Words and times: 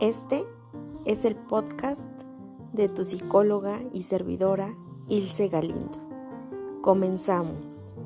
Este 0.00 0.44
es 1.06 1.24
el 1.24 1.34
podcast 1.34 2.10
de 2.74 2.90
tu 2.90 3.02
psicóloga 3.02 3.82
y 3.94 4.02
servidora 4.02 4.76
Ilse 5.08 5.48
Galindo. 5.48 5.98
Comenzamos. 6.82 7.96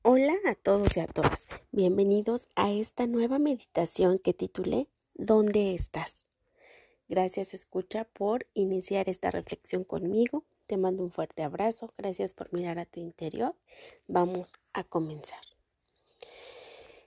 Hola 0.00 0.32
a 0.46 0.54
todos 0.54 0.96
y 0.96 1.00
a 1.00 1.06
todas. 1.06 1.46
Bienvenidos 1.72 2.48
a 2.54 2.72
esta 2.72 3.06
nueva 3.06 3.38
meditación 3.38 4.18
que 4.18 4.32
titulé 4.32 4.88
¿Dónde 5.12 5.74
estás? 5.74 6.26
Gracias 7.06 7.52
escucha 7.52 8.04
por 8.04 8.46
iniciar 8.54 9.10
esta 9.10 9.30
reflexión 9.30 9.84
conmigo. 9.84 10.42
Te 10.66 10.78
mando 10.78 11.02
un 11.02 11.10
fuerte 11.10 11.42
abrazo. 11.42 11.92
Gracias 11.98 12.32
por 12.32 12.50
mirar 12.50 12.78
a 12.78 12.86
tu 12.86 12.98
interior. 12.98 13.54
Vamos 14.08 14.54
a 14.72 14.84
comenzar. 14.84 15.53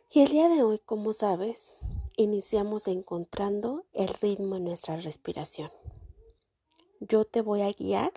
Y 0.10 0.22
el 0.22 0.30
día 0.30 0.48
de 0.48 0.64
hoy, 0.64 0.80
como 0.80 1.12
sabes, 1.12 1.76
iniciamos 2.16 2.88
encontrando 2.88 3.84
el 3.92 4.08
ritmo 4.08 4.56
en 4.56 4.64
nuestra 4.64 4.96
respiración. 4.96 5.70
Yo 7.02 7.26
te 7.26 7.42
voy 7.42 7.62
a 7.62 7.74
guiar, 7.74 8.14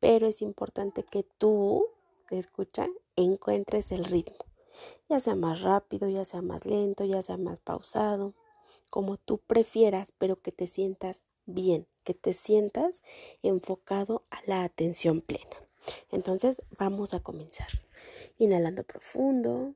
pero 0.00 0.26
es 0.26 0.40
importante 0.40 1.02
que 1.02 1.26
tú, 1.36 1.86
escucha, 2.30 2.88
encuentres 3.16 3.92
el 3.92 4.06
ritmo, 4.06 4.46
ya 5.10 5.20
sea 5.20 5.34
más 5.34 5.60
rápido, 5.60 6.08
ya 6.08 6.24
sea 6.24 6.40
más 6.40 6.64
lento, 6.64 7.04
ya 7.04 7.20
sea 7.20 7.36
más 7.36 7.60
pausado, 7.60 8.32
como 8.90 9.18
tú 9.18 9.36
prefieras, 9.46 10.14
pero 10.16 10.36
que 10.36 10.52
te 10.52 10.68
sientas 10.68 11.22
bien, 11.44 11.86
que 12.02 12.14
te 12.14 12.32
sientas 12.32 13.02
enfocado 13.42 14.24
a 14.30 14.40
la 14.46 14.64
atención 14.64 15.20
plena. 15.20 15.68
Entonces, 16.10 16.62
vamos 16.78 17.12
a 17.12 17.20
comenzar. 17.20 17.68
Inhalando 18.38 18.84
profundo, 18.84 19.74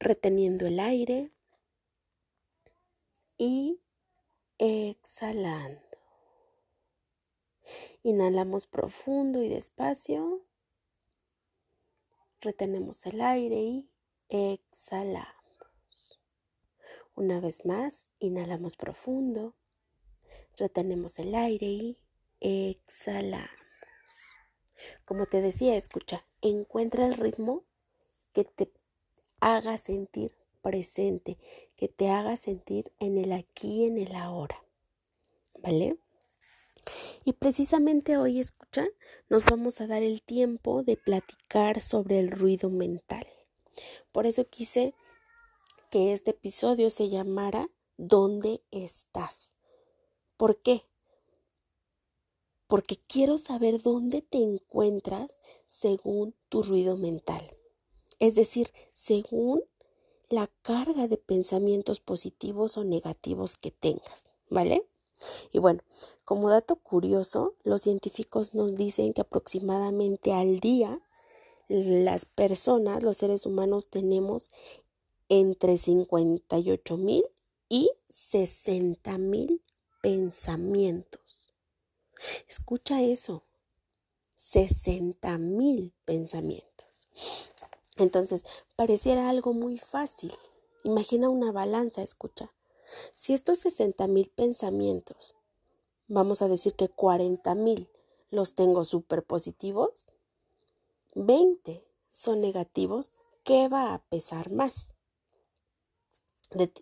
reteniendo 0.00 0.66
el 0.66 0.80
aire 0.80 1.30
y 3.36 3.80
exhalando. 4.58 5.80
Inhalamos 8.02 8.66
profundo 8.66 9.42
y 9.42 9.48
despacio. 9.48 10.42
Retenemos 12.40 13.04
el 13.04 13.20
aire 13.20 13.56
y 13.56 13.90
exhalamos. 14.28 15.34
Una 17.14 17.38
vez 17.40 17.66
más, 17.66 18.08
inhalamos 18.18 18.76
profundo. 18.76 19.54
Retenemos 20.56 21.18
el 21.18 21.34
aire 21.34 21.66
y 21.66 21.98
exhalamos. 22.40 23.50
Como 25.04 25.26
te 25.26 25.42
decía, 25.42 25.76
escucha, 25.76 26.24
encuentra 26.40 27.04
el 27.04 27.14
ritmo 27.14 27.64
que 28.32 28.44
te 28.44 28.72
haga 29.40 29.76
sentir 29.76 30.32
presente, 30.62 31.38
que 31.76 31.88
te 31.88 32.10
haga 32.10 32.36
sentir 32.36 32.92
en 32.98 33.18
el 33.18 33.32
aquí, 33.32 33.84
en 33.84 33.98
el 33.98 34.14
ahora. 34.14 34.62
¿Vale? 35.58 35.98
Y 37.24 37.32
precisamente 37.34 38.16
hoy, 38.16 38.40
escucha, 38.40 38.86
nos 39.28 39.44
vamos 39.44 39.80
a 39.80 39.86
dar 39.86 40.02
el 40.02 40.22
tiempo 40.22 40.82
de 40.82 40.96
platicar 40.96 41.80
sobre 41.80 42.18
el 42.18 42.30
ruido 42.30 42.70
mental. 42.70 43.26
Por 44.12 44.26
eso 44.26 44.46
quise 44.48 44.94
que 45.90 46.12
este 46.12 46.32
episodio 46.32 46.90
se 46.90 47.08
llamara 47.08 47.68
¿Dónde 47.96 48.62
estás? 48.70 49.54
¿Por 50.36 50.62
qué? 50.62 50.84
Porque 52.66 52.96
quiero 52.96 53.36
saber 53.36 53.82
dónde 53.82 54.22
te 54.22 54.38
encuentras 54.38 55.42
según 55.66 56.34
tu 56.48 56.62
ruido 56.62 56.96
mental 56.96 57.59
es 58.20 58.36
decir, 58.36 58.72
según 58.94 59.62
la 60.28 60.48
carga 60.62 61.08
de 61.08 61.16
pensamientos 61.16 61.98
positivos 61.98 62.76
o 62.76 62.84
negativos 62.84 63.56
que 63.56 63.72
tengas, 63.72 64.28
¿vale? 64.48 64.86
Y 65.52 65.58
bueno, 65.58 65.82
como 66.24 66.48
dato 66.48 66.76
curioso, 66.76 67.54
los 67.64 67.82
científicos 67.82 68.54
nos 68.54 68.76
dicen 68.76 69.12
que 69.12 69.22
aproximadamente 69.22 70.32
al 70.32 70.60
día 70.60 71.00
las 71.68 72.24
personas, 72.24 73.02
los 73.02 73.16
seres 73.16 73.46
humanos, 73.46 73.88
tenemos 73.88 74.50
entre 75.28 75.76
58 75.76 76.96
mil 76.96 77.24
y 77.68 77.90
60 78.08 79.18
mil 79.18 79.62
pensamientos. 80.02 81.22
Escucha 82.48 83.02
eso, 83.02 83.44
60 84.36 85.38
mil 85.38 85.92
pensamientos. 86.04 87.08
Entonces, 88.00 88.44
pareciera 88.76 89.28
algo 89.28 89.52
muy 89.52 89.76
fácil. 89.78 90.32
Imagina 90.84 91.28
una 91.28 91.52
balanza, 91.52 92.02
escucha. 92.02 92.50
Si 93.12 93.34
estos 93.34 93.58
60 93.58 94.06
mil 94.06 94.30
pensamientos, 94.30 95.34
vamos 96.08 96.40
a 96.40 96.48
decir 96.48 96.74
que 96.74 96.88
40 96.88 97.54
mil 97.54 97.88
los 98.30 98.54
tengo 98.54 98.84
súper 98.84 99.22
positivos, 99.22 100.06
20 101.14 101.84
son 102.10 102.40
negativos, 102.40 103.10
¿qué 103.44 103.68
va 103.68 103.94
a 103.94 104.02
pesar 104.04 104.50
más? 104.50 104.92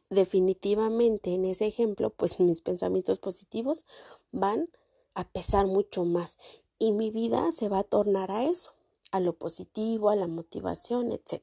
definitivamente 0.08 1.34
en 1.34 1.44
ese 1.44 1.66
ejemplo, 1.66 2.08
pues 2.08 2.40
mis 2.40 2.62
pensamientos 2.62 3.18
positivos 3.18 3.84
van 4.32 4.70
a 5.12 5.28
pesar 5.28 5.66
mucho 5.66 6.04
más 6.04 6.38
y 6.78 6.92
mi 6.92 7.10
vida 7.10 7.52
se 7.52 7.68
va 7.68 7.80
a 7.80 7.84
tornar 7.84 8.30
a 8.30 8.44
eso 8.44 8.77
a 9.10 9.20
lo 9.20 9.34
positivo, 9.34 10.10
a 10.10 10.16
la 10.16 10.26
motivación, 10.26 11.12
etc. 11.12 11.42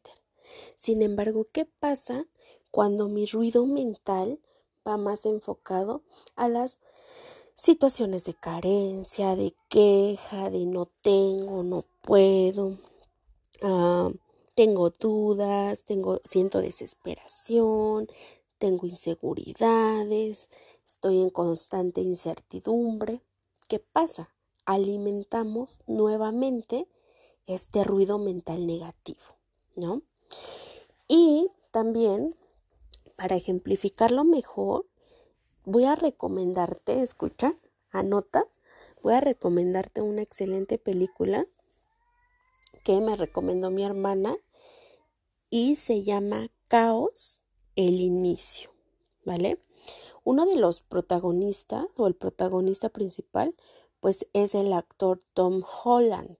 Sin 0.75 1.01
embargo, 1.01 1.47
¿qué 1.51 1.65
pasa 1.65 2.25
cuando 2.71 3.07
mi 3.07 3.25
ruido 3.25 3.65
mental 3.65 4.39
va 4.87 4.97
más 4.97 5.25
enfocado 5.25 6.03
a 6.35 6.47
las 6.47 6.79
situaciones 7.55 8.25
de 8.25 8.33
carencia, 8.33 9.35
de 9.35 9.55
queja, 9.69 10.49
de 10.49 10.65
no 10.65 10.87
tengo, 11.01 11.63
no 11.63 11.85
puedo, 12.01 12.77
ah, 13.61 14.11
tengo 14.55 14.89
dudas, 14.89 15.83
tengo, 15.85 16.19
siento 16.23 16.61
desesperación, 16.61 18.07
tengo 18.57 18.87
inseguridades, 18.87 20.49
estoy 20.85 21.21
en 21.21 21.29
constante 21.29 22.01
incertidumbre. 22.01 23.21
¿Qué 23.67 23.79
pasa? 23.79 24.33
Alimentamos 24.65 25.81
nuevamente 25.87 26.87
este 27.47 27.83
ruido 27.83 28.17
mental 28.17 28.65
negativo, 28.67 29.21
¿no? 29.75 30.01
Y 31.07 31.49
también, 31.71 32.35
para 33.15 33.35
ejemplificarlo 33.35 34.23
mejor, 34.23 34.85
voy 35.63 35.85
a 35.85 35.95
recomendarte, 35.95 37.01
escucha, 37.01 37.53
anota, 37.91 38.47
voy 39.01 39.13
a 39.13 39.21
recomendarte 39.21 40.01
una 40.01 40.21
excelente 40.21 40.77
película 40.77 41.45
que 42.83 42.99
me 43.01 43.15
recomendó 43.15 43.71
mi 43.71 43.83
hermana 43.83 44.35
y 45.49 45.75
se 45.75 46.03
llama 46.03 46.49
Caos, 46.67 47.41
el 47.75 47.99
inicio, 47.99 48.71
¿vale? 49.25 49.59
Uno 50.23 50.45
de 50.45 50.55
los 50.55 50.81
protagonistas 50.81 51.85
o 51.97 52.07
el 52.07 52.15
protagonista 52.15 52.89
principal, 52.89 53.55
pues 53.99 54.27
es 54.33 54.55
el 54.55 54.73
actor 54.73 55.19
Tom 55.33 55.63
Holland 55.83 56.37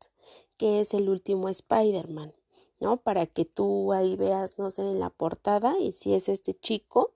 que 0.57 0.81
es 0.81 0.93
el 0.93 1.09
último 1.09 1.49
Spider-Man, 1.49 2.33
¿no? 2.79 2.97
Para 2.97 3.25
que 3.25 3.45
tú 3.45 3.93
ahí 3.93 4.15
veas, 4.15 4.57
no 4.57 4.69
sé, 4.69 4.81
en 4.81 4.99
la 4.99 5.09
portada 5.09 5.77
y 5.79 5.91
si 5.91 6.13
es 6.13 6.29
este 6.29 6.53
chico, 6.53 7.13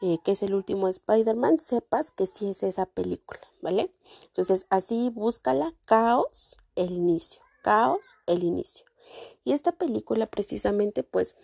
eh, 0.00 0.18
que 0.24 0.32
es 0.32 0.42
el 0.42 0.54
último 0.54 0.88
Spider-Man, 0.88 1.60
sepas 1.60 2.10
que 2.10 2.26
sí 2.26 2.50
es 2.50 2.62
esa 2.62 2.86
película, 2.86 3.40
¿vale? 3.62 3.94
Entonces, 4.26 4.66
así 4.70 5.10
búscala, 5.10 5.74
Caos, 5.86 6.56
el 6.74 6.92
inicio, 6.92 7.42
Caos, 7.62 8.18
el 8.26 8.44
inicio. 8.44 8.86
Y 9.44 9.52
esta 9.52 9.72
película 9.72 10.26
precisamente, 10.26 11.02
pues, 11.02 11.36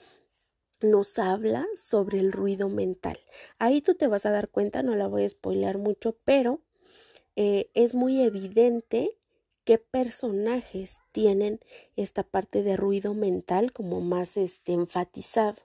nos 0.82 1.18
habla 1.18 1.66
sobre 1.76 2.18
el 2.20 2.32
ruido 2.32 2.68
mental. 2.68 3.18
Ahí 3.58 3.82
tú 3.82 3.94
te 3.94 4.08
vas 4.08 4.26
a 4.26 4.30
dar 4.30 4.48
cuenta, 4.48 4.82
no 4.82 4.94
la 4.96 5.06
voy 5.06 5.24
a 5.24 5.28
spoilear 5.28 5.78
mucho, 5.78 6.16
pero 6.24 6.60
eh, 7.36 7.70
es 7.74 7.94
muy 7.94 8.22
evidente 8.22 9.16
qué 9.70 9.78
personajes 9.78 11.00
tienen 11.12 11.60
esta 11.94 12.24
parte 12.24 12.64
de 12.64 12.76
ruido 12.76 13.14
mental 13.14 13.72
como 13.72 14.00
más 14.00 14.36
este, 14.36 14.72
enfatizado 14.72 15.62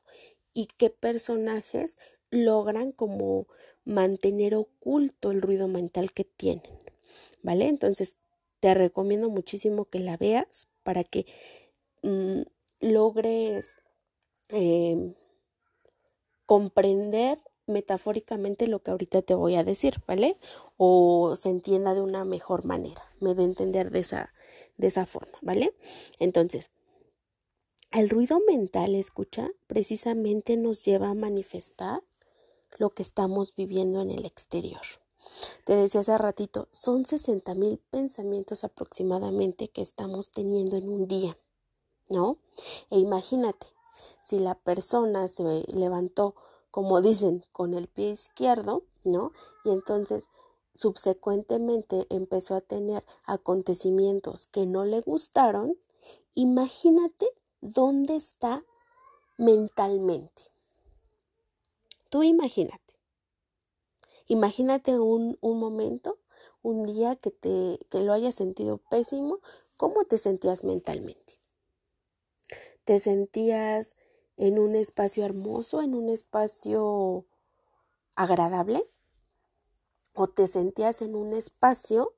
y 0.54 0.68
qué 0.78 0.92
personajes 0.92 1.98
logran 2.30 2.92
como 2.92 3.48
mantener 3.84 4.54
oculto 4.54 5.32
el 5.32 5.42
ruido 5.42 5.68
mental 5.68 6.12
que 6.12 6.24
tienen. 6.24 6.72
¿Vale? 7.42 7.68
Entonces 7.68 8.16
te 8.60 8.76
recomiendo 8.76 9.32
muchísimo 9.32 9.86
que 9.86 9.98
la 9.98 10.18
veas 10.18 10.68
para 10.84 11.04
que 11.04 11.26
mm, 12.04 12.42
logres 12.82 13.80
em, 14.50 15.16
comprender 16.46 17.40
metafóricamente 17.68 18.68
lo 18.68 18.82
que 18.82 18.92
ahorita 18.92 19.22
te 19.22 19.36
voy 19.36 19.56
a 19.56 19.64
decir, 19.64 20.02
¿vale? 20.08 20.38
O 20.78 21.36
se 21.36 21.50
entienda 21.50 21.94
de 21.94 22.02
una 22.02 22.26
mejor 22.26 22.66
manera, 22.66 23.04
me 23.20 23.34
de 23.36 23.44
entender 23.44 23.92
de 23.92 24.00
esa, 24.00 24.34
de 24.78 24.88
esa 24.88 25.06
forma, 25.06 25.38
¿vale? 25.42 25.74
Entonces, 26.20 26.72
el 27.92 28.10
ruido 28.10 28.40
mental, 28.46 28.94
escucha, 28.96 29.50
precisamente 29.68 30.58
nos 30.58 30.84
lleva 30.84 31.10
a 31.10 31.14
manifestar 31.14 32.04
lo 32.78 32.90
que 32.90 33.04
estamos 33.04 33.56
viviendo 33.56 34.02
en 34.02 34.12
el 34.12 34.26
exterior. 34.26 34.82
Te 35.64 35.76
decía 35.76 36.02
hace 36.02 36.18
ratito, 36.18 36.68
son 36.72 37.06
60 37.06 37.56
mil 37.56 37.80
pensamientos 37.90 38.64
aproximadamente 38.64 39.70
que 39.70 39.82
estamos 39.82 40.32
teniendo 40.32 40.78
en 40.78 40.90
un 40.90 41.08
día, 41.08 41.38
¿no? 42.10 42.38
E 42.90 43.00
imagínate, 43.00 43.68
si 44.22 44.40
la 44.40 44.56
persona 44.56 45.28
se 45.28 45.64
levantó, 45.68 46.36
como 46.76 47.02
dicen, 47.02 47.46
con 47.54 47.74
el 47.74 47.88
pie 47.88 48.10
izquierdo, 48.10 48.84
¿no? 49.06 49.32
Y 49.64 49.70
entonces 49.70 50.28
subsecuentemente 50.74 52.06
empezó 52.10 52.54
a 52.54 52.60
tener 52.60 53.06
acontecimientos 53.24 54.48
que 54.48 54.66
no 54.66 54.84
le 54.84 55.00
gustaron, 55.00 55.78
imagínate 56.34 57.30
dónde 57.62 58.18
está 58.18 58.66
mentalmente. 59.38 60.52
Tú 62.10 62.24
imagínate. 62.24 63.00
Imagínate 64.28 65.00
un, 65.00 65.38
un 65.40 65.58
momento, 65.58 66.18
un 66.62 66.86
día 66.86 67.16
que, 67.16 67.32
te, 67.32 67.80
que 67.90 68.02
lo 68.02 68.12
hayas 68.12 68.36
sentido 68.36 68.80
pésimo, 68.90 69.40
¿cómo 69.78 70.04
te 70.04 70.18
sentías 70.18 70.66
mentalmente? 70.66 71.40
¿Te 72.84 73.00
sentías 73.00 73.96
en 74.38 74.60
un 74.60 74.76
espacio 74.76 75.26
hermoso, 75.26 75.82
en 75.82 75.96
un 75.96 76.10
espacio 76.10 77.26
agradable? 78.16 78.90
¿O 80.14 80.28
te 80.28 80.48
sentías 80.48 81.02
en 81.02 81.16
un 81.16 81.34
espacio 81.34 82.14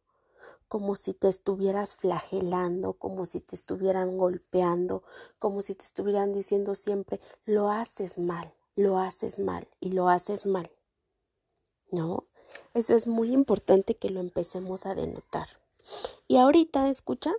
como 0.68 0.96
si 0.96 1.14
te 1.14 1.28
estuvieras 1.28 1.96
flagelando, 1.96 2.94
como 2.94 3.26
si 3.26 3.40
te 3.40 3.56
estuvieran 3.56 4.18
golpeando, 4.18 5.04
como 5.40 5.62
si 5.62 5.76
te 5.76 5.86
estuvieran 5.86 6.34
diciendo 6.34 6.76
siempre, 6.76 7.20
lo 7.46 7.72
haces 7.72 8.20
mal, 8.20 8.54
lo 8.76 9.00
haces 9.00 9.40
mal 9.40 9.68
y 9.80 9.92
lo 9.92 10.10
haces 10.10 10.46
mal. 10.46 10.70
¿No? 11.92 12.26
Eso 12.74 12.96
es 12.96 13.08
muy 13.08 13.32
importante 13.32 13.96
que 13.96 14.10
lo 14.10 14.20
empecemos 14.20 14.86
a 14.86 14.96
denotar. 14.96 15.48
Y 16.28 16.38
ahorita, 16.38 16.90
escucha, 16.90 17.34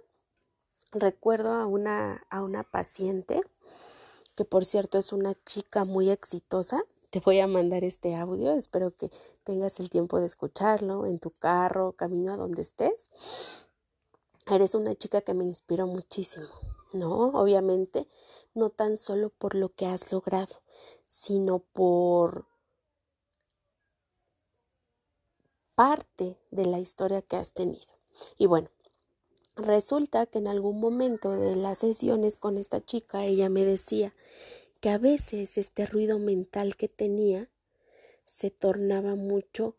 recuerdo 0.90 1.52
a 1.52 1.66
una, 1.66 2.26
a 2.30 2.42
una 2.42 2.62
paciente, 2.62 3.42
que 4.38 4.44
por 4.44 4.64
cierto 4.64 4.98
es 4.98 5.12
una 5.12 5.34
chica 5.46 5.84
muy 5.84 6.10
exitosa. 6.10 6.84
Te 7.10 7.18
voy 7.18 7.40
a 7.40 7.48
mandar 7.48 7.82
este 7.82 8.14
audio, 8.14 8.52
espero 8.52 8.94
que 8.94 9.10
tengas 9.42 9.80
el 9.80 9.90
tiempo 9.90 10.20
de 10.20 10.26
escucharlo 10.26 11.06
en 11.06 11.18
tu 11.18 11.32
carro, 11.32 11.90
camino 11.90 12.32
a 12.32 12.36
donde 12.36 12.62
estés. 12.62 13.10
Eres 14.46 14.76
una 14.76 14.94
chica 14.94 15.22
que 15.22 15.34
me 15.34 15.42
inspiró 15.42 15.88
muchísimo, 15.88 16.46
¿no? 16.92 17.30
Obviamente, 17.30 18.06
no 18.54 18.70
tan 18.70 18.96
solo 18.96 19.30
por 19.30 19.56
lo 19.56 19.70
que 19.70 19.86
has 19.86 20.12
logrado, 20.12 20.54
sino 21.08 21.58
por 21.58 22.46
parte 25.74 26.38
de 26.52 26.64
la 26.64 26.78
historia 26.78 27.22
que 27.22 27.34
has 27.34 27.54
tenido. 27.54 27.92
Y 28.36 28.46
bueno, 28.46 28.68
resulta 29.58 30.26
que 30.26 30.38
en 30.38 30.46
algún 30.46 30.80
momento 30.80 31.32
de 31.32 31.56
las 31.56 31.78
sesiones 31.78 32.38
con 32.38 32.56
esta 32.56 32.84
chica 32.84 33.24
ella 33.24 33.48
me 33.48 33.64
decía 33.64 34.14
que 34.80 34.90
a 34.90 34.98
veces 34.98 35.58
este 35.58 35.86
ruido 35.86 36.18
mental 36.18 36.76
que 36.76 36.88
tenía 36.88 37.50
se 38.24 38.50
tornaba 38.50 39.14
mucho 39.16 39.76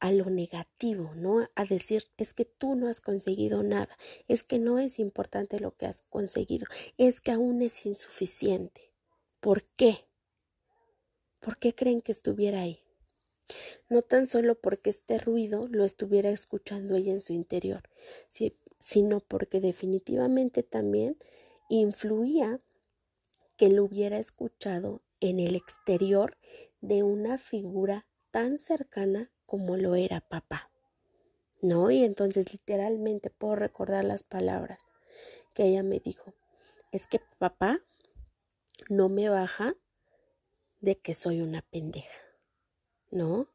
a 0.00 0.12
lo 0.12 0.30
negativo, 0.30 1.12
¿no? 1.14 1.48
A 1.54 1.64
decir, 1.64 2.08
es 2.16 2.32
que 2.32 2.46
tú 2.46 2.74
no 2.74 2.88
has 2.88 3.00
conseguido 3.00 3.62
nada, 3.62 3.96
es 4.28 4.42
que 4.42 4.58
no 4.58 4.78
es 4.78 4.98
importante 4.98 5.60
lo 5.60 5.76
que 5.76 5.86
has 5.86 6.02
conseguido, 6.02 6.66
es 6.96 7.20
que 7.20 7.32
aún 7.32 7.60
es 7.60 7.84
insuficiente. 7.84 8.92
¿Por 9.40 9.64
qué? 9.64 10.06
¿Por 11.38 11.58
qué 11.58 11.74
creen 11.74 12.00
que 12.00 12.12
estuviera 12.12 12.60
ahí? 12.60 12.82
no 13.88 14.02
tan 14.02 14.26
solo 14.26 14.54
porque 14.54 14.90
este 14.90 15.18
ruido 15.18 15.66
lo 15.68 15.84
estuviera 15.84 16.30
escuchando 16.30 16.94
ella 16.94 17.12
en 17.12 17.20
su 17.20 17.32
interior, 17.32 17.82
sino 18.80 19.20
porque 19.20 19.60
definitivamente 19.60 20.64
también 20.64 21.16
influía 21.68 22.58
que 23.56 23.68
lo 23.68 23.84
hubiera 23.84 24.18
escuchado 24.18 25.02
en 25.20 25.38
el 25.38 25.54
exterior 25.54 26.36
de 26.80 27.04
una 27.04 27.38
figura 27.38 28.08
tan 28.32 28.58
cercana 28.58 29.30
como 29.46 29.76
lo 29.76 29.94
era 29.94 30.20
papá. 30.20 30.72
¿No? 31.62 31.92
Y 31.92 32.02
entonces 32.02 32.52
literalmente 32.52 33.30
puedo 33.30 33.54
recordar 33.54 34.04
las 34.04 34.24
palabras 34.24 34.80
que 35.54 35.66
ella 35.66 35.84
me 35.84 36.00
dijo. 36.00 36.34
Es 36.90 37.06
que 37.06 37.20
papá 37.38 37.80
no 38.88 39.08
me 39.08 39.28
baja 39.28 39.76
de 40.80 40.96
que 40.96 41.14
soy 41.14 41.40
una 41.40 41.62
pendeja. 41.62 42.30
¿no? 43.10 43.48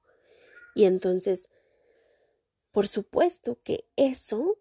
Y 0.74 0.86
entonces, 0.86 1.50
por 2.72 2.88
supuesto 2.88 3.58
que 3.64 3.86
eso, 3.96 4.58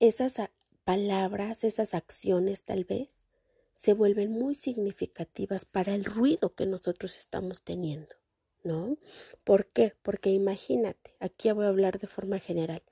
esas 0.00 0.40
palabras, 0.84 1.62
esas 1.62 1.94
acciones 1.94 2.64
tal 2.64 2.84
vez, 2.84 3.28
se 3.74 3.92
vuelven 3.92 4.32
muy 4.32 4.54
significativas 4.54 5.64
para 5.64 5.94
el 5.94 6.04
ruido 6.04 6.54
que 6.54 6.66
nosotros 6.66 7.16
estamos 7.16 7.62
teniendo, 7.62 8.16
¿no? 8.64 8.98
¿Por 9.44 9.66
qué? 9.66 9.94
Porque 10.02 10.30
imagínate, 10.30 11.14
aquí 11.20 11.50
voy 11.52 11.66
a 11.66 11.68
hablar 11.68 11.98
de 11.98 12.08
forma 12.08 12.40
general, 12.40 12.82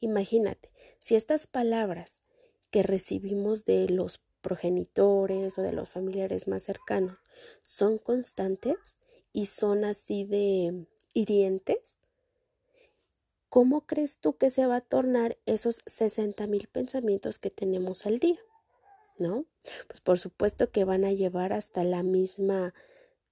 imagínate, 0.00 0.70
si 0.98 1.14
estas 1.14 1.46
palabras 1.46 2.22
que 2.70 2.82
recibimos 2.82 3.64
de 3.64 3.88
los 3.88 4.20
progenitores 4.42 5.58
o 5.58 5.62
de 5.62 5.72
los 5.72 5.88
familiares 5.88 6.46
más 6.46 6.62
cercanos 6.62 7.18
son 7.62 7.98
constantes, 7.98 8.98
y 9.36 9.44
son 9.44 9.84
así 9.84 10.24
de 10.24 10.86
hirientes, 11.12 11.98
¿cómo 13.56 13.86
crees 13.86 14.18
tú 14.18 14.36
que 14.36 14.50
se 14.50 14.66
va 14.66 14.76
a 14.76 14.80
tornar 14.82 15.38
esos 15.46 15.80
60 15.86 16.46
mil 16.46 16.68
pensamientos 16.68 17.38
que 17.38 17.48
tenemos 17.48 18.04
al 18.04 18.18
día? 18.18 18.38
¿No? 19.18 19.46
Pues 19.88 20.02
por 20.02 20.18
supuesto 20.18 20.70
que 20.70 20.84
van 20.84 21.06
a 21.06 21.12
llevar 21.12 21.54
hasta 21.54 21.82
la 21.82 22.02
misma 22.02 22.74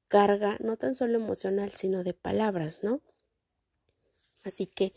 carga, 0.08 0.56
no 0.60 0.78
tan 0.78 0.94
solo 0.94 1.18
emocional, 1.18 1.72
sino 1.72 2.04
de 2.04 2.14
palabras, 2.14 2.82
¿no? 2.82 3.02
Así 4.44 4.64
que 4.64 4.94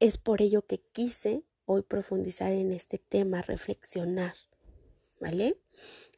es 0.00 0.16
por 0.16 0.40
ello 0.40 0.62
que 0.64 0.78
quise 0.78 1.44
hoy 1.66 1.82
profundizar 1.82 2.52
en 2.52 2.72
este 2.72 2.96
tema, 2.96 3.42
reflexionar, 3.42 4.32
¿vale? 5.20 5.58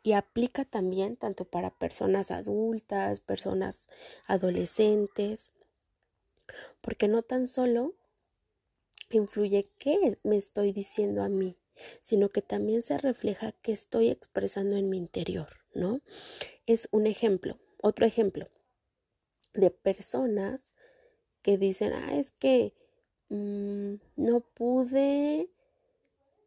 y 0.05 0.13
aplica 0.13 0.67
también 0.67 1.17
tanto 1.17 1.47
para 1.47 1.71
personas 1.71 2.31
adultas, 2.31 3.23
personas 3.23 3.89
adolescentes, 4.27 5.54
porque 6.85 7.09
no 7.09 7.23
tan 7.23 7.49
solo 7.49 7.95
influye 9.11 9.71
qué 9.79 10.19
me 10.23 10.37
estoy 10.37 10.73
diciendo 10.73 11.23
a 11.23 11.29
mí, 11.29 11.57
sino 12.01 12.29
que 12.29 12.43
también 12.43 12.83
se 12.83 12.99
refleja 12.99 13.53
qué 13.63 13.73
estoy 13.73 14.09
expresando 14.09 14.77
en 14.77 14.91
mi 14.91 14.99
interior, 14.99 15.49
¿no? 15.73 16.03
Es 16.67 16.89
un 16.93 17.07
ejemplo, 17.07 17.59
otro 17.81 18.05
ejemplo 18.05 18.49
de 19.55 19.71
personas 19.71 20.73
que 21.43 21.57
dicen, 21.57 21.93
ah, 21.95 22.17
es 22.17 22.33
que 22.33 22.75
mm, 23.31 23.95
no 24.17 24.41
pude 24.41 25.49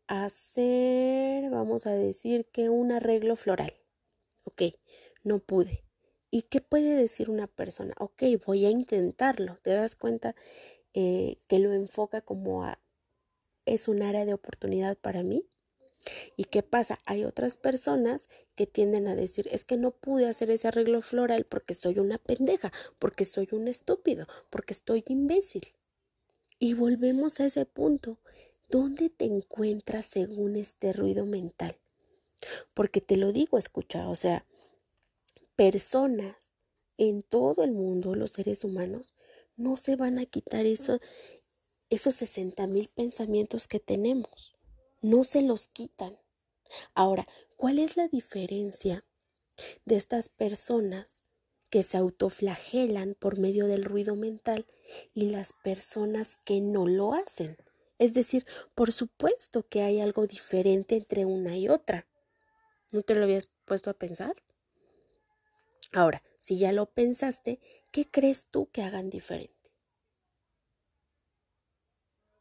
hacer, 0.06 1.50
vamos 1.50 1.88
a 1.88 1.94
decir 1.94 2.46
que 2.46 2.70
un 2.70 2.92
arreglo 2.92 3.36
floral. 3.36 3.74
Ok, 4.44 4.64
no 5.24 5.40
pude. 5.40 5.87
¿Y 6.30 6.44
qué 6.44 6.62
puede 6.62 6.96
decir 6.96 7.30
una 7.30 7.48
persona? 7.48 7.94
Ok, 8.00 8.24
voy 8.46 8.66
a 8.66 8.70
intentarlo. 8.70 9.58
¿Te 9.62 9.72
das 9.72 9.96
cuenta 9.96 10.36
eh, 10.94 11.38
que 11.48 11.60
lo 11.60 11.74
enfoca 11.74 12.22
como 12.22 12.64
a 12.64 12.80
es 13.66 13.88
un 13.88 14.02
área 14.02 14.26
de 14.26 14.34
oportunidad 14.34 14.98
para 14.98 15.24
mí? 15.24 15.46
¿Y 16.36 16.46
qué 16.46 16.64
pasa? 16.64 17.00
Hay 17.06 17.26
otras 17.26 17.58
personas 17.58 18.30
que 18.56 18.66
tienden 18.66 19.08
a 19.08 19.16
decir, 19.16 19.48
es 19.52 19.66
que 19.66 19.78
no 19.78 19.92
pude 19.92 20.28
hacer 20.28 20.50
ese 20.50 20.68
arreglo 20.68 21.02
floral 21.02 21.46
porque 21.46 21.74
soy 21.74 22.00
una 22.00 22.18
pendeja, 22.18 22.72
porque 23.00 23.26
soy 23.26 23.50
un 23.52 23.68
estúpido, 23.68 24.26
porque 24.50 24.74
estoy 24.74 25.04
imbécil. 25.08 25.68
Y 26.60 26.74
volvemos 26.74 27.40
a 27.40 27.46
ese 27.46 27.66
punto. 27.66 28.20
¿Dónde 28.70 29.10
te 29.10 29.26
encuentras 29.26 30.06
según 30.06 30.56
este 30.56 30.92
ruido 30.94 31.26
mental? 31.26 31.78
Porque 32.74 33.02
te 33.02 33.18
lo 33.18 33.32
digo, 33.32 33.58
escucha, 33.58 34.10
o 34.10 34.16
sea, 34.16 34.46
personas 35.58 36.54
en 36.98 37.24
todo 37.24 37.64
el 37.64 37.74
mundo, 37.74 38.16
los 38.16 38.32
seres 38.32 38.64
humanos, 38.64 39.18
no 39.58 39.76
se 39.76 39.98
van 39.98 40.20
a 40.20 40.26
quitar 40.26 40.66
eso, 40.66 41.00
esos 41.90 42.16
60 42.16 42.68
mil 42.68 42.90
pensamientos 42.90 43.68
que 43.68 43.80
tenemos. 43.80 44.56
No 45.02 45.24
se 45.24 45.42
los 45.42 45.68
quitan. 45.68 46.18
Ahora, 46.94 47.28
¿cuál 47.58 47.80
es 47.80 47.98
la 47.98 48.08
diferencia 48.08 49.04
de 49.86 49.96
estas 49.96 50.30
personas 50.30 51.26
que 51.70 51.84
se 51.84 51.98
autoflagelan 51.98 53.16
por 53.16 53.40
medio 53.40 53.68
del 53.68 53.84
ruido 53.84 54.16
mental 54.16 54.68
y 55.14 55.30
las 55.30 55.54
personas 55.64 56.38
que 56.38 56.62
no 56.62 56.88
lo 56.88 57.14
hacen? 57.14 57.58
Es 58.00 58.14
decir, 58.14 58.46
por 58.76 58.92
supuesto 58.92 59.68
que 59.68 59.82
hay 59.82 60.00
algo 60.00 60.28
diferente 60.28 60.96
entre 60.96 61.26
una 61.26 61.58
y 61.58 61.68
otra. 61.68 62.08
¿No 62.92 63.02
te 63.02 63.16
lo 63.16 63.24
habías 63.24 63.52
puesto 63.66 63.90
a 63.90 63.96
pensar? 63.96 64.36
Ahora, 65.94 66.24
si 66.40 66.58
ya 66.58 66.72
lo 66.72 66.88
pensaste, 66.88 67.60
¿qué 67.92 68.10
crees 68.10 68.48
tú 68.48 68.70
que 68.72 68.82
hagan 68.82 69.10
diferente? 69.10 69.54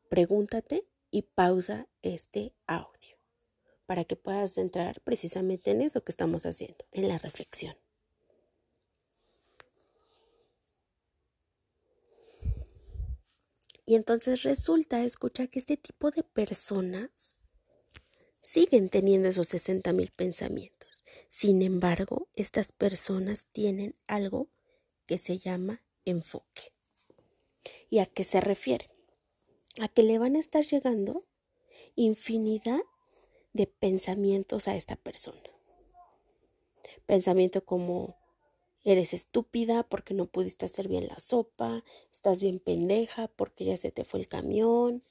Pregúntate 0.09 0.87
y 1.11 1.23
pausa 1.23 1.89
este 2.03 2.55
audio 2.67 3.17
para 3.87 4.05
que 4.05 4.17
puedas 4.17 4.59
entrar 4.59 5.01
precisamente 5.03 5.71
en 5.71 5.81
eso 5.81 6.03
que 6.03 6.13
estamos 6.13 6.45
haciendo, 6.45 6.85
en 6.93 7.09
la 7.09 7.19
reflexión. 7.19 7.77
Y 13.89 13.95
entonces 13.95 14.43
resulta, 14.43 15.05
escucha 15.05 15.47
que 15.47 15.61
este 15.61 15.77
tipo 15.77 16.11
de 16.11 16.25
personas 16.25 17.39
siguen 18.43 18.89
teniendo 18.89 19.29
esos 19.29 19.47
60 19.49 19.93
mil 19.93 20.11
pensamientos. 20.11 20.86
Sin 21.29 21.63
embargo, 21.63 22.29
estas 22.35 22.73
personas 22.73 23.47
tienen 23.53 23.95
algo 24.07 24.49
que 25.07 25.19
se 25.19 25.39
llama 25.39 25.83
enfoque. 26.05 26.73
¿Y 27.91 27.99
a 27.99 28.07
qué 28.07 28.25
se 28.25 28.41
refiere? 28.41 28.91
A 29.81 29.89
que 29.89 30.03
le 30.03 30.19
van 30.19 30.37
a 30.37 30.41
estar 30.41 30.65
llegando 30.65 31.25
infinidad 31.95 32.81
de 33.53 33.67
pensamientos 33.67 34.69
a 34.69 34.77
esta 34.77 34.97
persona. 34.97 35.51
Pensamiento 37.07 37.65
como 37.65 38.17
Eres 38.87 39.15
estúpida 39.15 39.83
porque 39.83 40.15
no 40.15 40.27
pudiste 40.27 40.67
hacer 40.67 40.87
bien 40.87 41.09
la 41.09 41.19
sopa, 41.19 41.83
estás 42.13 42.41
bien 42.41 42.61
pendeja 42.61 43.27
porque 43.27 43.65
ya 43.65 43.77
se 43.77 43.91
te 43.91 44.05
fue 44.05 44.21
el 44.21 44.29
camión, 44.29 45.03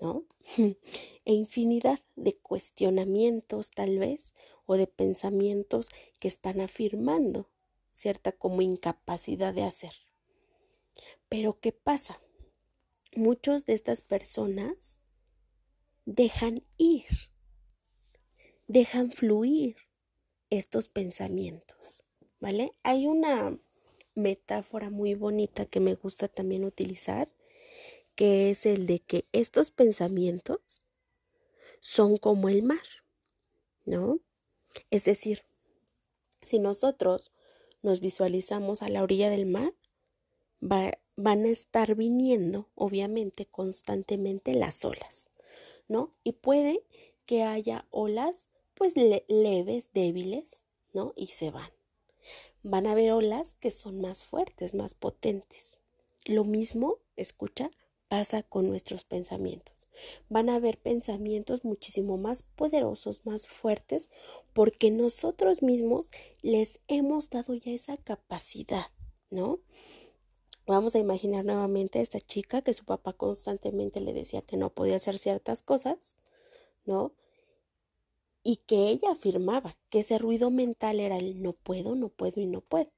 ¿no? 0.00 0.24
e 1.24 1.32
infinidad 1.32 2.00
de 2.14 2.36
cuestionamientos 2.36 3.70
tal 3.70 3.98
vez 3.98 4.34
o 4.66 4.76
de 4.76 4.86
pensamientos 4.86 5.88
que 6.18 6.28
están 6.28 6.60
afirmando 6.60 7.48
cierta 7.90 8.32
como 8.32 8.62
incapacidad 8.62 9.54
de 9.54 9.64
hacer. 9.64 9.92
Pero 11.28 11.58
¿qué 11.60 11.72
pasa? 11.72 12.20
Muchos 13.14 13.66
de 13.66 13.72
estas 13.72 14.00
personas 14.00 14.98
dejan 16.04 16.62
ir, 16.76 17.06
dejan 18.66 19.10
fluir 19.10 19.76
estos 20.50 20.88
pensamientos. 20.88 22.06
¿vale? 22.40 22.72
Hay 22.82 23.06
una 23.06 23.58
metáfora 24.14 24.90
muy 24.90 25.14
bonita 25.14 25.66
que 25.66 25.80
me 25.80 25.94
gusta 25.94 26.28
también 26.28 26.64
utilizar, 26.64 27.28
que 28.16 28.50
es 28.50 28.66
el 28.66 28.86
de 28.86 28.98
que 28.98 29.26
estos 29.32 29.70
pensamientos 29.70 30.84
son 31.80 32.16
como 32.16 32.48
el 32.48 32.62
mar, 32.62 32.86
¿no? 33.84 34.18
Es 34.90 35.04
decir, 35.04 35.44
si 36.42 36.58
nosotros 36.58 37.30
nos 37.82 38.00
visualizamos 38.00 38.82
a 38.82 38.88
la 38.88 39.02
orilla 39.02 39.30
del 39.30 39.46
mar, 39.46 39.74
van 40.60 41.44
a 41.44 41.48
estar 41.48 41.94
viniendo, 41.94 42.68
obviamente, 42.74 43.46
constantemente 43.46 44.54
las 44.54 44.84
olas, 44.84 45.30
¿no? 45.86 46.12
Y 46.24 46.32
puede 46.32 46.82
que 47.26 47.44
haya 47.44 47.86
olas, 47.90 48.48
pues 48.74 48.96
leves, 48.96 49.92
débiles, 49.92 50.64
¿no? 50.92 51.12
Y 51.14 51.28
se 51.28 51.50
van 51.50 51.70
van 52.68 52.88
a 52.88 52.92
haber 52.92 53.12
olas 53.12 53.54
que 53.54 53.70
son 53.70 54.00
más 54.00 54.24
fuertes, 54.24 54.74
más 54.74 54.94
potentes. 54.94 55.78
Lo 56.24 56.42
mismo, 56.42 56.98
escucha, 57.14 57.70
pasa 58.08 58.42
con 58.42 58.68
nuestros 58.68 59.04
pensamientos. 59.04 59.88
Van 60.28 60.48
a 60.48 60.56
haber 60.56 60.78
pensamientos 60.78 61.64
muchísimo 61.64 62.16
más 62.16 62.42
poderosos, 62.42 63.24
más 63.24 63.48
fuertes, 63.48 64.10
porque 64.52 64.90
nosotros 64.90 65.62
mismos 65.62 66.08
les 66.42 66.80
hemos 66.88 67.30
dado 67.30 67.54
ya 67.54 67.72
esa 67.72 67.96
capacidad, 67.96 68.86
¿no? 69.30 69.60
Vamos 70.66 70.94
a 70.94 70.98
imaginar 70.98 71.44
nuevamente 71.44 71.98
a 71.98 72.02
esta 72.02 72.20
chica 72.20 72.62
que 72.62 72.72
su 72.72 72.84
papá 72.84 73.12
constantemente 73.12 74.00
le 74.00 74.12
decía 74.12 74.42
que 74.42 74.56
no 74.56 74.70
podía 74.70 74.96
hacer 74.96 75.18
ciertas 75.18 75.62
cosas, 75.62 76.16
¿no? 76.84 77.12
y 78.46 78.58
que 78.58 78.90
ella 78.90 79.10
afirmaba 79.10 79.76
que 79.90 79.98
ese 79.98 80.18
ruido 80.18 80.50
mental 80.52 81.00
era 81.00 81.16
el 81.16 81.42
no 81.42 81.52
puedo, 81.52 81.96
no 81.96 82.10
puedo 82.10 82.40
y 82.40 82.46
no 82.46 82.60
puedo. 82.60 82.92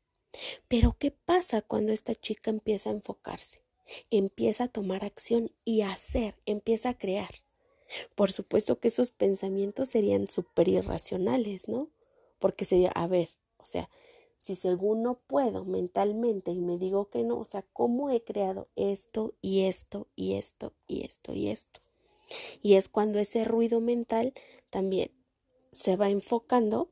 Pero 0.68 0.96
¿qué 0.98 1.10
pasa 1.10 1.62
cuando 1.62 1.90
esta 1.90 2.14
chica 2.14 2.50
empieza 2.50 2.90
a 2.90 2.92
enfocarse? 2.92 3.62
Empieza 4.10 4.64
a 4.64 4.68
tomar 4.68 5.04
acción 5.04 5.50
y 5.64 5.82
a 5.82 5.92
hacer, 5.92 6.34
empieza 6.46 6.90
a 6.90 6.98
crear. 6.98 7.30
Por 8.14 8.32
supuesto 8.32 8.78
que 8.80 8.88
esos 8.88 9.10
pensamientos 9.10 9.88
serían 9.88 10.28
súper 10.28 10.68
irracionales, 10.68 11.68
¿no? 11.68 11.88
Porque 12.38 12.64
sería, 12.64 12.90
a 12.90 13.06
ver, 13.06 13.30
o 13.58 13.64
sea, 13.64 13.88
si 14.38 14.54
según 14.54 15.02
no 15.02 15.18
puedo 15.26 15.64
mentalmente 15.64 16.52
y 16.52 16.60
me 16.60 16.78
digo 16.78 17.10
que 17.10 17.24
no, 17.24 17.38
o 17.38 17.44
sea, 17.44 17.62
¿cómo 17.72 18.10
he 18.10 18.22
creado 18.22 18.68
esto 18.76 19.34
y 19.40 19.62
esto 19.62 20.06
y 20.14 20.34
esto 20.34 20.74
y 20.86 21.04
esto 21.04 21.32
y 21.32 21.48
esto? 21.48 21.80
Y 22.62 22.74
es 22.74 22.88
cuando 22.88 23.18
ese 23.18 23.44
ruido 23.44 23.80
mental 23.80 24.34
también 24.70 25.10
se 25.72 25.96
va 25.96 26.10
enfocando 26.10 26.90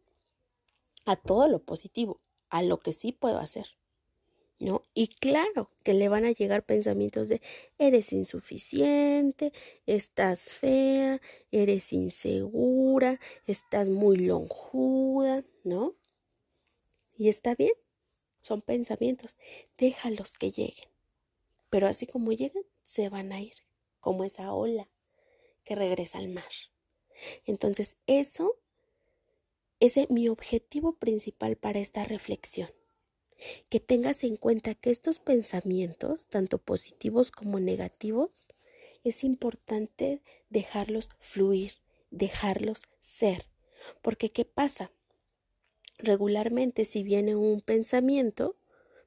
a 1.04 1.16
todo 1.16 1.46
lo 1.46 1.60
positivo, 1.60 2.20
a 2.48 2.62
lo 2.62 2.80
que 2.80 2.92
sí 2.92 3.12
puedo 3.12 3.38
hacer. 3.38 3.66
¿No? 4.58 4.82
Y 4.94 5.08
claro 5.08 5.70
que 5.82 5.92
le 5.92 6.08
van 6.08 6.24
a 6.24 6.32
llegar 6.32 6.64
pensamientos 6.64 7.28
de 7.28 7.42
eres 7.78 8.12
insuficiente, 8.14 9.52
estás 9.84 10.54
fea, 10.54 11.20
eres 11.50 11.92
insegura, 11.92 13.20
estás 13.46 13.90
muy 13.90 14.16
lonjuda, 14.16 15.44
¿no? 15.62 15.94
Y 17.18 17.28
está 17.28 17.54
bien, 17.54 17.74
son 18.40 18.62
pensamientos, 18.62 19.36
déjalos 19.76 20.38
que 20.38 20.50
lleguen. 20.50 20.88
Pero 21.68 21.86
así 21.86 22.06
como 22.06 22.32
llegan, 22.32 22.62
se 22.82 23.08
van 23.10 23.32
a 23.32 23.40
ir, 23.40 23.56
como 24.00 24.24
esa 24.24 24.54
ola 24.54 24.88
que 25.64 25.74
regresa 25.74 26.18
al 26.18 26.28
mar. 26.28 26.44
Entonces, 27.44 27.96
eso 28.06 28.56
es 29.80 29.98
mi 30.10 30.28
objetivo 30.28 30.94
principal 30.94 31.56
para 31.56 31.80
esta 31.80 32.04
reflexión. 32.04 32.70
Que 33.68 33.80
tengas 33.80 34.24
en 34.24 34.36
cuenta 34.36 34.74
que 34.74 34.90
estos 34.90 35.18
pensamientos, 35.18 36.26
tanto 36.28 36.58
positivos 36.58 37.30
como 37.30 37.60
negativos, 37.60 38.52
es 39.04 39.24
importante 39.24 40.22
dejarlos 40.50 41.10
fluir, 41.20 41.74
dejarlos 42.10 42.84
ser. 42.98 43.46
Porque 44.02 44.30
¿qué 44.30 44.44
pasa? 44.44 44.90
Regularmente 45.98 46.84
si 46.84 47.02
viene 47.02 47.36
un 47.36 47.60
pensamiento, 47.60 48.56